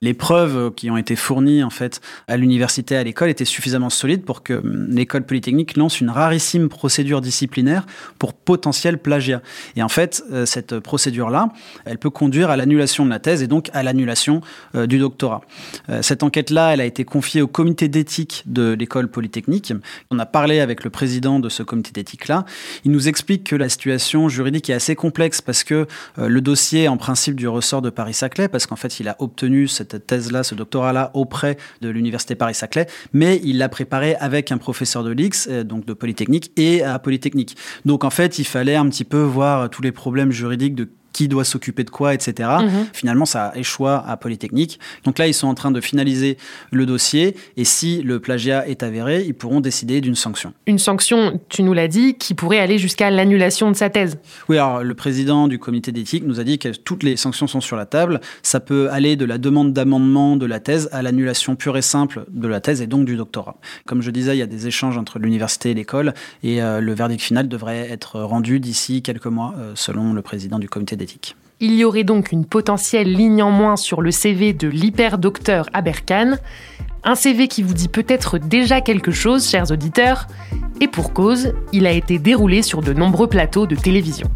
les 0.02 0.14
preuves 0.14 0.74
qui 0.74 0.90
ont 0.90 0.98
été 0.98 1.16
fournies 1.16 1.64
en 1.64 1.70
fait 1.70 2.02
à 2.28 2.38
l'université, 2.38 2.96
à 2.96 3.04
l'école, 3.04 3.30
étaient 3.30 3.46
suffisamment 3.46 3.90
solide 4.02 4.24
pour 4.24 4.44
que 4.44 4.54
hum, 4.54 4.88
l'école 4.90 5.24
polytechnique 5.24 5.78
lance 5.78 6.02
une 6.02 6.10
rarissime 6.10 6.70
procédure 6.70 7.22
disciplinaire 7.22 7.86
pour 8.20 8.34
potentiel 8.34 8.98
plagiat. 8.98 9.42
Et 9.76 9.84
en 9.84 9.90
fait, 9.90 10.24
euh, 10.32 10.46
cette 10.46 10.80
procédure-là, 10.80 11.50
elle 11.86 11.98
peut 11.98 12.10
conduire 12.10 12.50
à 12.50 12.58
l'annulation 12.58 13.06
de 13.06 13.10
la 13.10 13.20
thèse 13.20 13.42
et 13.44 13.48
donc 13.48 13.70
à 13.74 13.84
l'annulation 13.84 14.42
euh, 14.76 14.88
du 14.88 14.98
doctorat. 14.98 15.42
Euh, 15.90 16.02
cette 16.02 16.24
enquête-là, 16.24 16.74
elle 16.74 16.82
a 16.82 16.86
été 16.86 17.04
confiée 17.06 17.42
au 17.42 17.48
comité 17.48 17.88
d'éthique 17.88 18.44
de 18.46 18.74
l'école 18.74 19.08
polytechnique. 19.08 19.74
On 20.10 20.20
a 20.20 20.26
parlé 20.26 20.60
avec 20.60 20.84
le 20.84 20.90
président 20.90 21.40
de 21.40 21.50
ce 21.50 21.64
comité 21.64 21.92
d'éthique-là. 21.92 22.46
Il 22.84 22.92
nous 22.92 23.08
explique 23.08 23.44
que 23.44 23.56
la 23.56 23.70
situation 23.70 24.30
juridique 24.30 24.70
est 24.70 24.74
assez 24.74 24.96
complexe 24.96 25.42
parce 25.42 25.64
que 25.64 25.88
le 26.18 26.42
dossier, 26.42 26.88
en 26.88 26.98
principe, 26.98 27.36
du 27.36 27.48
ressort 27.48 27.82
de 27.82 27.90
Paris-Saclay, 27.90 28.48
parce 28.48 28.66
qu'en 28.66 28.76
fait, 28.76 29.00
il 29.00 29.08
a 29.08 29.16
obtenu 29.20 29.68
cette 29.68 30.08
thèse-là, 30.08 30.44
ce 30.44 30.56
doctorat-là, 30.56 31.12
auprès 31.14 31.58
de 31.82 31.90
l'université 31.90 32.36
Paris-Saclay, 32.36 32.88
mais 33.14 33.40
il 33.44 33.58
l'a 33.58 33.70
préparé 33.70 33.91
avec 33.92 34.52
un 34.52 34.58
professeur 34.58 35.04
de 35.04 35.12
l'X, 35.12 35.48
euh, 35.50 35.64
donc 35.64 35.86
de 35.86 35.94
Polytechnique, 35.94 36.52
et 36.58 36.84
à 36.84 37.00
Polytechnique. 37.00 37.56
Donc 37.86 38.04
en 38.04 38.10
fait, 38.10 38.40
il 38.40 38.46
fallait 38.46 38.76
un 38.76 38.88
petit 38.90 39.04
peu 39.04 39.22
voir 39.22 39.70
tous 39.70 39.82
les 39.82 39.92
problèmes 39.92 40.32
juridiques 40.32 40.76
de 40.76 40.90
qui 41.14 41.28
doit 41.28 41.44
s'occuper 41.44 41.84
de 41.84 41.90
quoi, 41.90 42.14
etc. 42.14 42.50
Mhm. 42.62 42.88
Finalement, 42.94 43.26
ça 43.26 43.48
a 43.48 43.58
échoué 43.58 43.98
à 44.06 44.18
Polytechnique. 44.18 44.80
Donc 45.04 45.20
là, 45.20 45.28
ils 45.28 45.34
sont 45.34 45.48
en 45.48 45.54
train 45.54 45.72
de 45.72 45.82
finaliser 45.82 46.38
le 46.72 46.86
dossier 46.86 47.36
et 47.58 47.66
si 47.66 48.02
le 48.02 48.20
plagiat 48.20 48.68
est 48.68 48.84
avéré, 48.84 49.24
ils 49.26 49.34
pourront 49.34 49.62
décider 49.62 50.02
d'une 50.02 50.16
sanction. 50.16 50.54
Une 50.68 50.80
sanction, 50.80 51.40
tu 51.50 51.64
nous 51.64 51.74
l'as 51.74 51.88
dit, 51.88 52.16
qui 52.16 52.34
pourrait 52.34 52.60
aller 52.60 52.78
jusqu'à 52.78 53.10
l'annulation 53.10 53.72
de 53.72 53.76
sa 53.76 53.90
thèse. 53.90 54.18
Oui, 54.50 54.58
alors 54.58 54.84
le 54.84 54.94
président 54.94 55.48
du 55.48 55.60
comité 55.60 55.92
d'éthique 55.92 56.24
nous 56.26 56.40
a 56.40 56.44
dit 56.44 56.60
que 56.60 56.70
toutes 56.70 57.04
les 57.04 57.18
sanctions 57.18 57.48
sont 57.48 57.62
sur 57.62 57.76
la 57.76 57.86
table. 57.86 58.22
Ça 58.44 58.60
peut 58.60 58.90
aller 58.92 59.16
de 59.16 59.26
la 59.26 59.38
demande 59.38 59.74
d'amendement 59.74 60.38
de 60.38 60.46
la 60.46 60.60
thèse 60.60 60.90
à 60.92 61.02
l'annulation 61.02 61.56
pure 61.56 61.78
et 61.78 61.82
simple 61.82 62.26
de 62.30 62.48
la 62.48 62.62
thèse 62.62 62.82
et 62.82 62.88
donc 62.88 63.06
du 63.06 63.16
doctorat. 63.16 63.58
Comme 63.86 64.02
je 64.02 64.12
disais, 64.12 64.36
il 64.36 64.40
y 64.40 64.44
a 64.44 64.48
des 64.48 64.68
échanges 64.68 64.98
entre 64.98 65.20
l'université 65.20 65.72
et 65.72 65.74
l'école 65.74 66.14
et 66.44 66.62
euh, 66.62 66.80
le 66.80 66.94
verdict 66.94 67.22
final 67.22 67.48
devrait 67.48 67.90
être 67.90 68.20
rendu 68.22 68.60
d'ici 68.60 69.02
quelques 69.02 69.28
mois, 69.28 69.54
euh, 69.58 69.72
selon 69.76 70.14
le 70.14 70.22
président 70.22 70.60
du 70.60 70.70
comité 70.70 70.96
d'éthique. 70.96 71.01
Il 71.60 71.76
y 71.76 71.84
aurait 71.84 72.04
donc 72.04 72.32
une 72.32 72.46
potentielle 72.46 73.14
ligne 73.14 73.44
en 73.44 73.52
moins 73.52 73.76
sur 73.76 74.02
le 74.02 74.12
CV 74.12 74.54
de 74.54 74.68
l'hyperdocteur 74.68 75.68
Aberkan, 75.74 76.38
un 77.04 77.16
CV 77.16 77.48
qui 77.48 77.64
vous 77.64 77.74
dit 77.74 77.88
peut-être 77.88 78.38
déjà 78.38 78.82
quelque 78.82 79.12
chose, 79.12 79.48
chers 79.48 79.72
auditeurs, 79.72 80.28
et 80.80 80.88
pour 80.88 81.14
cause, 81.14 81.54
il 81.72 81.86
a 81.86 81.92
été 81.92 82.20
déroulé 82.20 82.62
sur 82.62 82.82
de 82.82 82.94
nombreux 82.94 83.28
plateaux 83.28 83.68
de 83.68 83.76
télévision. 83.76 84.28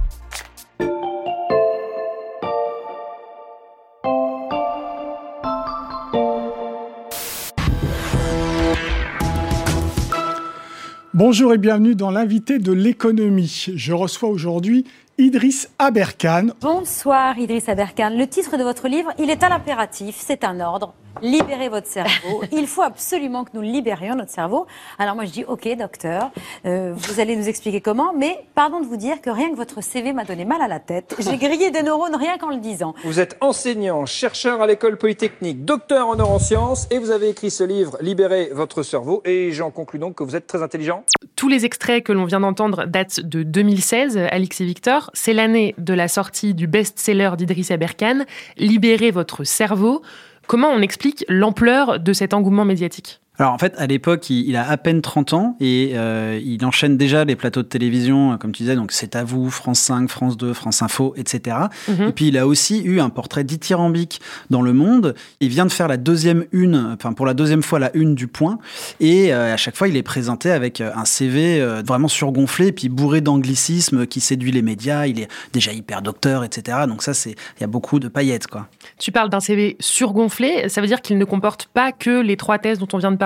Bonjour 11.15 11.53
et 11.53 11.57
bienvenue 11.57 11.95
dans 11.95 12.11
l'invité 12.11 12.59
de 12.59 12.73
l'économie. 12.73 13.67
Je 13.73 13.93
reçois 13.93 14.27
aujourd'hui 14.27 14.83
Idriss 15.17 15.69
Aberkan. 15.79 16.47
Bonsoir 16.59 17.37
Idriss 17.37 17.69
Aberkan. 17.69 18.09
Le 18.09 18.27
titre 18.27 18.57
de 18.57 18.63
votre 18.63 18.89
livre, 18.89 19.13
il 19.17 19.29
est 19.29 19.43
à 19.43 19.49
l'impératif, 19.49 20.17
c'est 20.19 20.43
un 20.43 20.59
ordre. 20.59 20.93
Libérez 21.21 21.69
votre 21.69 21.87
cerveau. 21.87 22.43
Il 22.51 22.67
faut 22.67 22.81
absolument 22.81 23.43
que 23.43 23.51
nous 23.53 23.61
libérions 23.61 24.15
notre 24.15 24.31
cerveau. 24.31 24.67
Alors 24.99 25.15
moi 25.15 25.25
je 25.25 25.31
dis 25.31 25.43
ok 25.45 25.67
docteur, 25.77 26.31
euh, 26.65 26.93
vous 26.95 27.19
allez 27.19 27.35
nous 27.35 27.47
expliquer 27.47 27.81
comment, 27.81 28.13
mais 28.13 28.45
pardon 28.53 28.81
de 28.81 28.85
vous 28.85 28.97
dire 28.97 29.21
que 29.21 29.29
rien 29.29 29.49
que 29.49 29.55
votre 29.55 29.81
CV 29.81 30.13
m'a 30.13 30.25
donné 30.25 30.45
mal 30.45 30.61
à 30.61 30.67
la 30.67 30.79
tête. 30.79 31.15
J'ai 31.19 31.37
grillé 31.37 31.71
des 31.71 31.83
neurones 31.83 32.15
rien 32.15 32.37
qu'en 32.37 32.49
le 32.49 32.57
disant. 32.57 32.93
Vous 33.03 33.19
êtes 33.19 33.37
enseignant, 33.41 34.05
chercheur 34.05 34.61
à 34.61 34.67
l'école 34.67 34.97
polytechnique, 34.97 35.65
docteur 35.65 36.07
en 36.07 36.15
neurosciences 36.15 36.87
et 36.91 36.99
vous 36.99 37.11
avez 37.11 37.29
écrit 37.29 37.51
ce 37.51 37.63
livre 37.63 37.97
Libérez 38.01 38.49
votre 38.53 38.83
cerveau 38.83 39.21
et 39.25 39.51
j'en 39.51 39.71
conclus 39.71 39.99
donc 39.99 40.15
que 40.15 40.23
vous 40.23 40.35
êtes 40.35 40.47
très 40.47 40.63
intelligent. 40.63 41.03
Tous 41.35 41.47
les 41.47 41.65
extraits 41.65 42.03
que 42.03 42.11
l'on 42.11 42.25
vient 42.25 42.39
d'entendre 42.39 42.85
datent 42.85 43.21
de 43.21 43.43
2016, 43.43 44.17
Alix 44.31 44.61
et 44.61 44.65
Victor. 44.65 45.11
C'est 45.13 45.33
l'année 45.33 45.75
de 45.77 45.93
la 45.93 46.07
sortie 46.07 46.53
du 46.53 46.67
best-seller 46.67 47.31
d'Idriss 47.37 47.71
Aberkan, 47.71 48.25
Libérez 48.57 49.11
votre 49.11 49.43
cerveau. 49.43 50.01
Comment 50.47 50.69
on 50.69 50.81
explique 50.81 51.25
l'ampleur 51.27 51.99
de 51.99 52.13
cet 52.13 52.33
engouement 52.33 52.65
médiatique? 52.65 53.19
Alors 53.37 53.53
en 53.53 53.57
fait, 53.57 53.73
à 53.77 53.85
l'époque, 53.87 54.29
il, 54.29 54.55
a 54.55 54.69
à 54.69 54.77
peine 54.77 55.01
30 55.01 55.33
ans 55.33 55.57
et 55.59 55.91
euh, 55.95 56.39
il 56.43 56.63
enchaîne 56.65 56.97
déjà 56.97 57.25
les 57.25 57.35
plateaux 57.35 57.63
de 57.63 57.67
télévision, 57.67 58.33
euh, 58.33 58.37
comme 58.37 58.51
tu 58.51 58.63
disais, 58.63 58.75
donc 58.75 58.91
C'est 58.91 59.15
à 59.15 59.23
vous, 59.23 59.49
France 59.51 59.79
5, 59.79 60.09
France 60.09 60.37
2, 60.37 60.53
France 60.53 60.81
Info, 60.81 61.13
etc. 61.17 61.57
Mhm. 61.87 62.09
Et 62.09 62.11
puis 62.13 62.27
il 62.29 62.37
a 62.37 62.47
aussi 62.47 62.81
eu 62.81 62.99
un 62.99 63.09
portrait 63.09 63.43
dithyrambique 63.43 64.21
dans 64.49 64.61
Le 64.61 64.71
Monde. 64.71 65.15
Il 65.41 65.49
vient 65.49 65.65
de 65.65 65.71
faire 65.71 65.87
la 65.87 65.97
deuxième 65.97 66.45
une, 66.51 66.93
enfin 66.93 67.13
pour 67.13 67.25
la 67.25 67.33
deuxième 67.33 67.61
fois 67.61 67.79
la 67.79 67.95
une 67.95 68.15
du 68.15 68.27
Point. 68.27 68.57
Et 68.99 69.33
euh, 69.33 69.53
à 69.53 69.57
chaque 69.57 69.75
fois, 69.75 69.87
il 69.87 69.97
est 69.97 70.03
présenté 70.03 70.51
avec 70.51 70.79
un 70.81 71.05
CV 71.05 71.63
vraiment 71.85 72.07
surgonflé, 72.07 72.71
puis 72.71 72.89
bourré 72.89 73.21
d'anglicisme 73.21 74.05
qui 74.05 74.21
séduit 74.21 74.51
les 74.51 74.61
médias. 74.61 75.07
Il 75.07 75.19
est 75.19 75.27
déjà 75.53 75.73
hyper 75.73 76.01
docteur, 76.01 76.43
etc. 76.43 76.79
Donc 76.87 77.03
ça, 77.03 77.13
c'est 77.13 77.31
il 77.31 77.61
y 77.61 77.63
a 77.63 77.67
beaucoup 77.67 77.99
de 77.99 78.07
paillettes, 78.07 78.47
quoi. 78.47 78.67
Tu 78.97 79.11
parles 79.11 79.29
d'un 79.29 79.39
CV 79.39 79.75
surgonflé, 79.79 80.69
ça 80.69 80.81
veut 80.81 80.87
dire 80.87 81.01
qu'il 81.01 81.17
ne 81.17 81.25
comporte 81.25 81.67
pas 81.73 81.91
que 81.91 82.21
les 82.21 82.37
trois 82.37 82.59
thèses 82.59 82.79
dont 82.79 82.87
on 82.93 82.97
vient 82.97 83.11
de 83.11 83.17
parler 83.17 83.24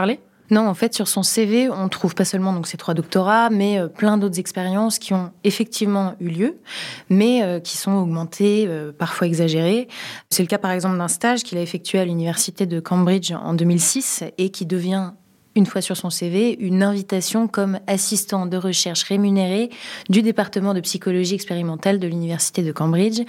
non, 0.51 0.67
en 0.67 0.73
fait, 0.73 0.95
sur 0.95 1.07
son 1.07 1.21
CV, 1.21 1.69
on 1.69 1.89
trouve 1.89 2.15
pas 2.15 2.25
seulement 2.25 2.53
donc 2.53 2.67
ces 2.67 2.77
trois 2.77 2.95
doctorats, 2.95 3.49
mais 3.51 3.79
euh, 3.79 3.87
plein 3.87 4.17
d'autres 4.17 4.39
expériences 4.39 4.97
qui 4.97 5.13
ont 5.13 5.31
effectivement 5.43 6.15
eu 6.19 6.29
lieu, 6.29 6.57
mais 7.09 7.43
euh, 7.43 7.59
qui 7.59 7.77
sont 7.77 7.91
augmentées, 7.91 8.65
euh, 8.67 8.91
parfois 8.91 9.27
exagérées. 9.27 9.87
C'est 10.29 10.41
le 10.41 10.47
cas, 10.47 10.57
par 10.57 10.71
exemple, 10.71 10.97
d'un 10.97 11.07
stage 11.07 11.43
qu'il 11.43 11.57
a 11.59 11.61
effectué 11.61 11.99
à 11.99 12.05
l'université 12.05 12.65
de 12.65 12.79
Cambridge 12.79 13.31
en 13.31 13.53
2006 13.53 14.23
et 14.39 14.49
qui 14.49 14.65
devient 14.65 15.11
une 15.59 15.65
fois 15.65 15.81
sur 15.81 15.97
son 15.97 16.09
CV, 16.09 16.55
une 16.61 16.83
invitation 16.83 17.49
comme 17.49 17.79
assistant 17.85 18.45
de 18.45 18.55
recherche 18.55 19.03
rémunéré 19.03 19.69
du 20.09 20.21
département 20.21 20.73
de 20.73 20.79
psychologie 20.79 21.35
expérimentale 21.35 21.99
de 21.99 22.07
l'Université 22.07 22.63
de 22.63 22.71
Cambridge. 22.71 23.19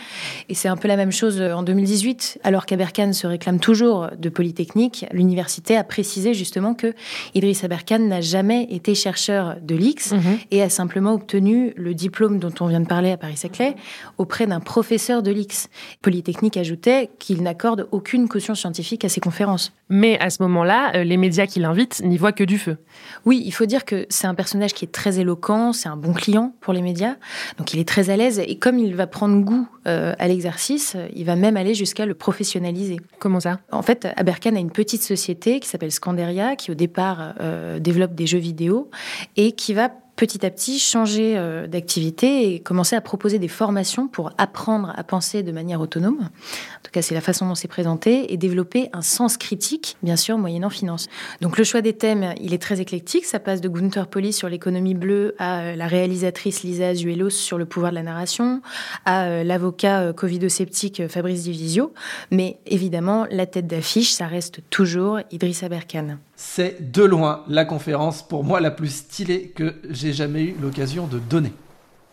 Et 0.49 0.55
c'est 0.55 0.69
un 0.69 0.77
peu 0.77 0.87
la 0.87 0.97
même 0.97 1.11
chose 1.11 1.41
en 1.41 1.65
2018. 1.65 2.39
Alors 2.45 2.67
qu'Aberkan 2.67 3.13
se 3.13 3.27
réclame 3.27 3.59
toujours 3.59 4.11
de 4.17 4.29
Polytechnique, 4.29 5.07
l'université 5.13 5.77
a 5.77 5.83
précisé 5.83 6.33
justement 6.33 6.75
que 6.75 6.95
Idriss 7.35 7.65
Aberkan 7.65 7.99
n'a 7.99 8.21
jamais 8.21 8.69
été 8.71 8.95
chercheur 8.95 9.57
de 9.61 9.75
l'IX 9.75 10.13
mhm. 10.13 10.39
et 10.53 10.63
a 10.63 10.71
simplement 10.71 11.15
obtenu 11.15 11.73
le 11.77 11.95
diplôme 11.95 12.39
dont 12.39 12.55
on 12.61 12.69
vient 12.69 12.81
de 12.81 12.87
parler 12.87 13.11
à 13.11 13.17
Paris-Saclay 13.17 13.75
auprès 14.19 14.47
d'un 14.47 14.61
professeur 14.61 15.25
de 15.25 15.33
l'IX. 15.33 15.69
Polytechnique 16.01 16.57
ajoutait 16.57 17.11
qu'il 17.19 17.43
n'accorde 17.43 17.89
aucune 17.91 18.29
caution 18.29 18.55
scientifique 18.55 19.05
à 19.05 19.09
ses 19.09 19.21
conférences. 19.21 19.73
Mais 19.91 20.19
à 20.21 20.31
ce 20.31 20.43
moment-là, 20.45 20.93
euh, 20.95 21.05
les 21.05 21.17
médias 21.17 21.47
qui 21.47 21.61
l'invitent 21.61 22.01
n'y 22.03 22.17
voit 22.17 22.33
que 22.33 22.45
du 22.45 22.59
feu. 22.59 22.79
Oui, 23.27 23.43
il 23.45 23.51
faut 23.51 23.67
dire 23.67 23.85
que 23.85 24.07
c'est 24.09 24.27
un 24.27 24.35
personnage 24.35 24.73
qui 24.73 24.85
est 24.85 24.93
très 24.93 25.19
éloquent, 25.19 25.73
c'est 25.73 25.89
un 25.89 25.97
bon 25.97 26.13
client 26.13 26.55
pour 26.61 26.73
les 26.73 26.81
médias, 26.81 27.17
donc 27.59 27.75
il 27.75 27.81
est 27.81 27.89
très 27.89 28.09
à 28.09 28.17
l'aise 28.17 28.39
et 28.39 28.57
comme 28.57 28.79
il 28.79 28.95
va 28.95 29.07
prendre 29.07 29.43
goût 29.45 29.69
euh, 29.87 30.15
à 30.19 30.29
l'exercice, 30.29 30.97
il 31.15 31.25
va 31.25 31.37
même 31.37 31.57
aller 31.57 31.75
jusqu'à 31.75 32.07
le 32.07 32.15
professionnaliser. 32.15 32.99
Comment 33.19 33.41
ça? 33.41 33.61
En 33.73 33.83
fait, 33.83 34.07
Aberkan 34.17 34.55
a 34.55 34.61
une 34.61 34.71
petite 34.71 35.03
société 35.03 35.59
qui 35.59 35.69
s'appelle 35.69 35.93
Scanderia, 35.93 36.55
qui 36.55 36.71
au 36.71 36.75
départ 36.75 37.35
euh, 37.41 37.79
développe 37.81 38.15
des 38.15 38.27
jeux 38.27 38.39
vidéo 38.39 38.91
et 39.37 39.53
qui 39.53 39.75
va 39.75 39.91
petit 40.21 40.45
à 40.45 40.51
petit 40.51 40.79
changer 40.79 41.39
euh, 41.39 41.67
d'activité 41.67 42.53
et 42.53 42.61
commencer 42.61 42.95
à 42.95 43.01
proposer 43.01 43.39
des 43.39 43.49
formations 43.49 44.07
pour 44.07 44.33
apprendre 44.37 44.93
à 44.95 45.03
penser 45.03 45.43
de 45.43 45.51
manière 45.51 45.81
autonome. 45.81 46.21
En 46.21 46.83
tout 46.83 46.91
cas, 46.93 47.01
c'est 47.01 47.15
la 47.15 47.23
façon 47.23 47.49
dont 47.49 47.55
c'est 47.55 47.69
présenté 47.69 48.31
et 48.31 48.37
développer 48.37 48.91
un 48.93 49.01
sens 49.01 49.39
critique, 49.39 49.97
bien 50.03 50.17
sûr, 50.17 50.37
moyennant 50.37 50.69
finance. 50.69 51.09
Donc 51.41 51.57
le 51.57 51.65
choix 51.65 51.81
des 51.81 51.95
thèmes, 51.95 52.35
il 52.39 52.53
est 52.53 52.61
très 52.61 52.83
éclectique. 52.83 53.25
Ça 53.25 53.41
passe 53.41 53.63
de 53.63 53.71
Gunther 53.71 54.09
Poli 54.09 54.35
sur 54.35 54.51
l'économie 54.51 54.93
bleue 54.93 55.35
à 55.39 55.61
euh, 55.61 55.75
la 55.75 55.87
réalisatrice 55.87 56.65
Lisa 56.65 56.89
Azuelos 56.89 57.31
sur 57.31 57.57
le 57.57 57.65
pouvoir 57.65 57.91
de 57.91 57.97
la 57.97 58.03
narration, 58.03 58.61
à 59.07 59.25
euh, 59.25 59.43
l'avocat 59.43 60.13
covido-sceptique 60.13 61.09
Fabrice 61.09 61.45
Divisio. 61.45 61.95
Mais 62.31 62.59
évidemment, 62.67 63.27
la 63.31 63.47
tête 63.47 63.67
d'affiche, 63.67 64.13
ça 64.13 64.27
reste 64.27 64.61
toujours 64.69 65.21
Idriss 65.31 65.63
Aberkan. 65.63 66.19
C'est 66.43 66.91
de 66.91 67.05
loin 67.05 67.45
la 67.49 67.67
conférence 67.67 68.27
pour 68.27 68.45
moi 68.45 68.61
la 68.61 68.71
plus 68.71 68.89
stylée 68.89 69.51
que 69.51 69.75
j'ai 69.91 70.15
jamais 70.15 70.43
eu 70.43 70.57
l'occasion 70.59 71.07
de 71.07 71.19
donner. 71.19 71.53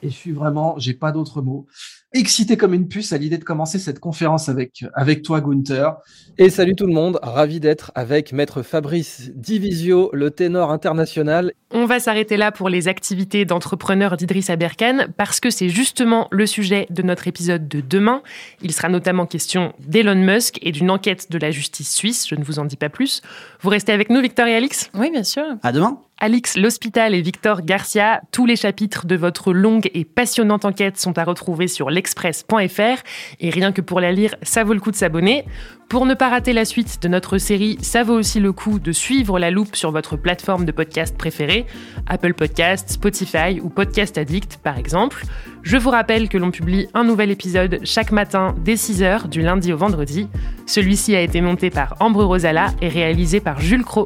Et 0.03 0.09
je 0.09 0.15
suis 0.15 0.33
vraiment, 0.33 0.77
j'ai 0.77 0.93
pas 0.93 1.13
d'autres 1.13 1.41
mots 1.41 1.65
excité 2.17 2.57
comme 2.57 2.73
une 2.73 2.87
puce 2.87 3.13
à 3.13 3.17
l'idée 3.17 3.37
de 3.37 3.43
commencer 3.43 3.79
cette 3.79 3.99
conférence 3.99 4.49
avec, 4.49 4.83
avec 4.93 5.21
toi, 5.21 5.41
Gunther. 5.41 5.95
Et 6.37 6.49
salut 6.49 6.75
tout 6.75 6.85
le 6.85 6.93
monde, 6.93 7.19
ravi 7.21 7.59
d'être 7.59 7.91
avec 7.95 8.33
maître 8.33 8.61
Fabrice 8.61 9.31
Divisio, 9.35 10.09
le 10.13 10.31
ténor 10.31 10.71
international. 10.71 11.53
On 11.71 11.85
va 11.85 11.99
s'arrêter 11.99 12.37
là 12.37 12.51
pour 12.51 12.69
les 12.69 12.87
activités 12.87 13.45
d'entrepreneur 13.45 14.17
d'Idriss 14.17 14.49
Aberkan 14.49 15.07
parce 15.17 15.39
que 15.39 15.49
c'est 15.49 15.69
justement 15.69 16.27
le 16.31 16.45
sujet 16.45 16.87
de 16.89 17.01
notre 17.01 17.27
épisode 17.27 17.67
de 17.67 17.81
demain. 17.81 18.21
Il 18.61 18.71
sera 18.71 18.89
notamment 18.89 19.25
question 19.25 19.73
d'Elon 19.79 20.15
Musk 20.15 20.59
et 20.61 20.71
d'une 20.71 20.91
enquête 20.91 21.31
de 21.31 21.37
la 21.37 21.51
justice 21.51 21.93
suisse. 21.93 22.27
Je 22.27 22.35
ne 22.35 22.43
vous 22.43 22.59
en 22.59 22.65
dis 22.65 22.77
pas 22.77 22.89
plus. 22.89 23.21
Vous 23.61 23.69
restez 23.69 23.91
avec 23.91 24.09
nous, 24.09 24.21
Victor 24.21 24.47
et 24.47 24.55
Alix? 24.55 24.89
Oui, 24.93 25.11
bien 25.11 25.23
sûr. 25.23 25.43
À 25.63 25.71
demain. 25.71 25.99
Alix 26.19 26.57
L'Hospital 26.57 27.13
et 27.13 27.21
Victor 27.21 27.61
Garcia, 27.61 28.21
tous 28.31 28.47
les 28.47 28.55
chapitres 28.55 29.05
de 29.05 29.15
votre 29.15 29.53
longue 29.53 29.91
et 29.93 30.03
passionnante 30.03 30.65
enquête 30.65 30.97
sont 30.97 31.15
à 31.19 31.23
retrouver 31.23 31.67
sur 31.67 31.91
l'express.fr 32.07 33.03
et 33.39 33.49
rien 33.49 33.71
que 33.71 33.81
pour 33.81 33.99
la 33.99 34.11
lire, 34.11 34.35
ça 34.41 34.63
vaut 34.63 34.73
le 34.73 34.79
coup 34.79 34.91
de 34.91 34.95
s'abonner. 34.95 35.45
Pour 35.89 36.05
ne 36.05 36.13
pas 36.13 36.29
rater 36.29 36.53
la 36.53 36.65
suite 36.65 37.01
de 37.01 37.07
notre 37.07 37.37
série, 37.37 37.77
ça 37.81 38.03
vaut 38.03 38.15
aussi 38.15 38.39
le 38.39 38.51
coup 38.51 38.79
de 38.79 38.91
suivre 38.91 39.39
la 39.39 39.51
loupe 39.51 39.75
sur 39.75 39.91
votre 39.91 40.17
plateforme 40.17 40.65
de 40.65 40.71
podcast 40.71 41.17
préférée, 41.17 41.65
Apple 42.07 42.33
Podcast, 42.33 42.89
Spotify 42.89 43.59
ou 43.61 43.69
Podcast 43.69 44.17
Addict 44.17 44.57
par 44.63 44.77
exemple. 44.77 45.23
Je 45.63 45.77
vous 45.77 45.89
rappelle 45.89 46.29
que 46.29 46.37
l'on 46.37 46.51
publie 46.51 46.87
un 46.93 47.03
nouvel 47.03 47.31
épisode 47.31 47.79
chaque 47.83 48.11
matin 48.11 48.55
dès 48.59 48.75
6h 48.75 49.29
du 49.29 49.41
lundi 49.41 49.71
au 49.73 49.77
vendredi. 49.77 50.27
Celui-ci 50.65 51.15
a 51.15 51.21
été 51.21 51.41
monté 51.41 51.69
par 51.69 51.95
Ambre 51.99 52.23
Rosala 52.23 52.67
et 52.81 52.89
réalisé 52.89 53.39
par 53.39 53.59
Jules 53.59 53.83
Cro. 53.83 54.05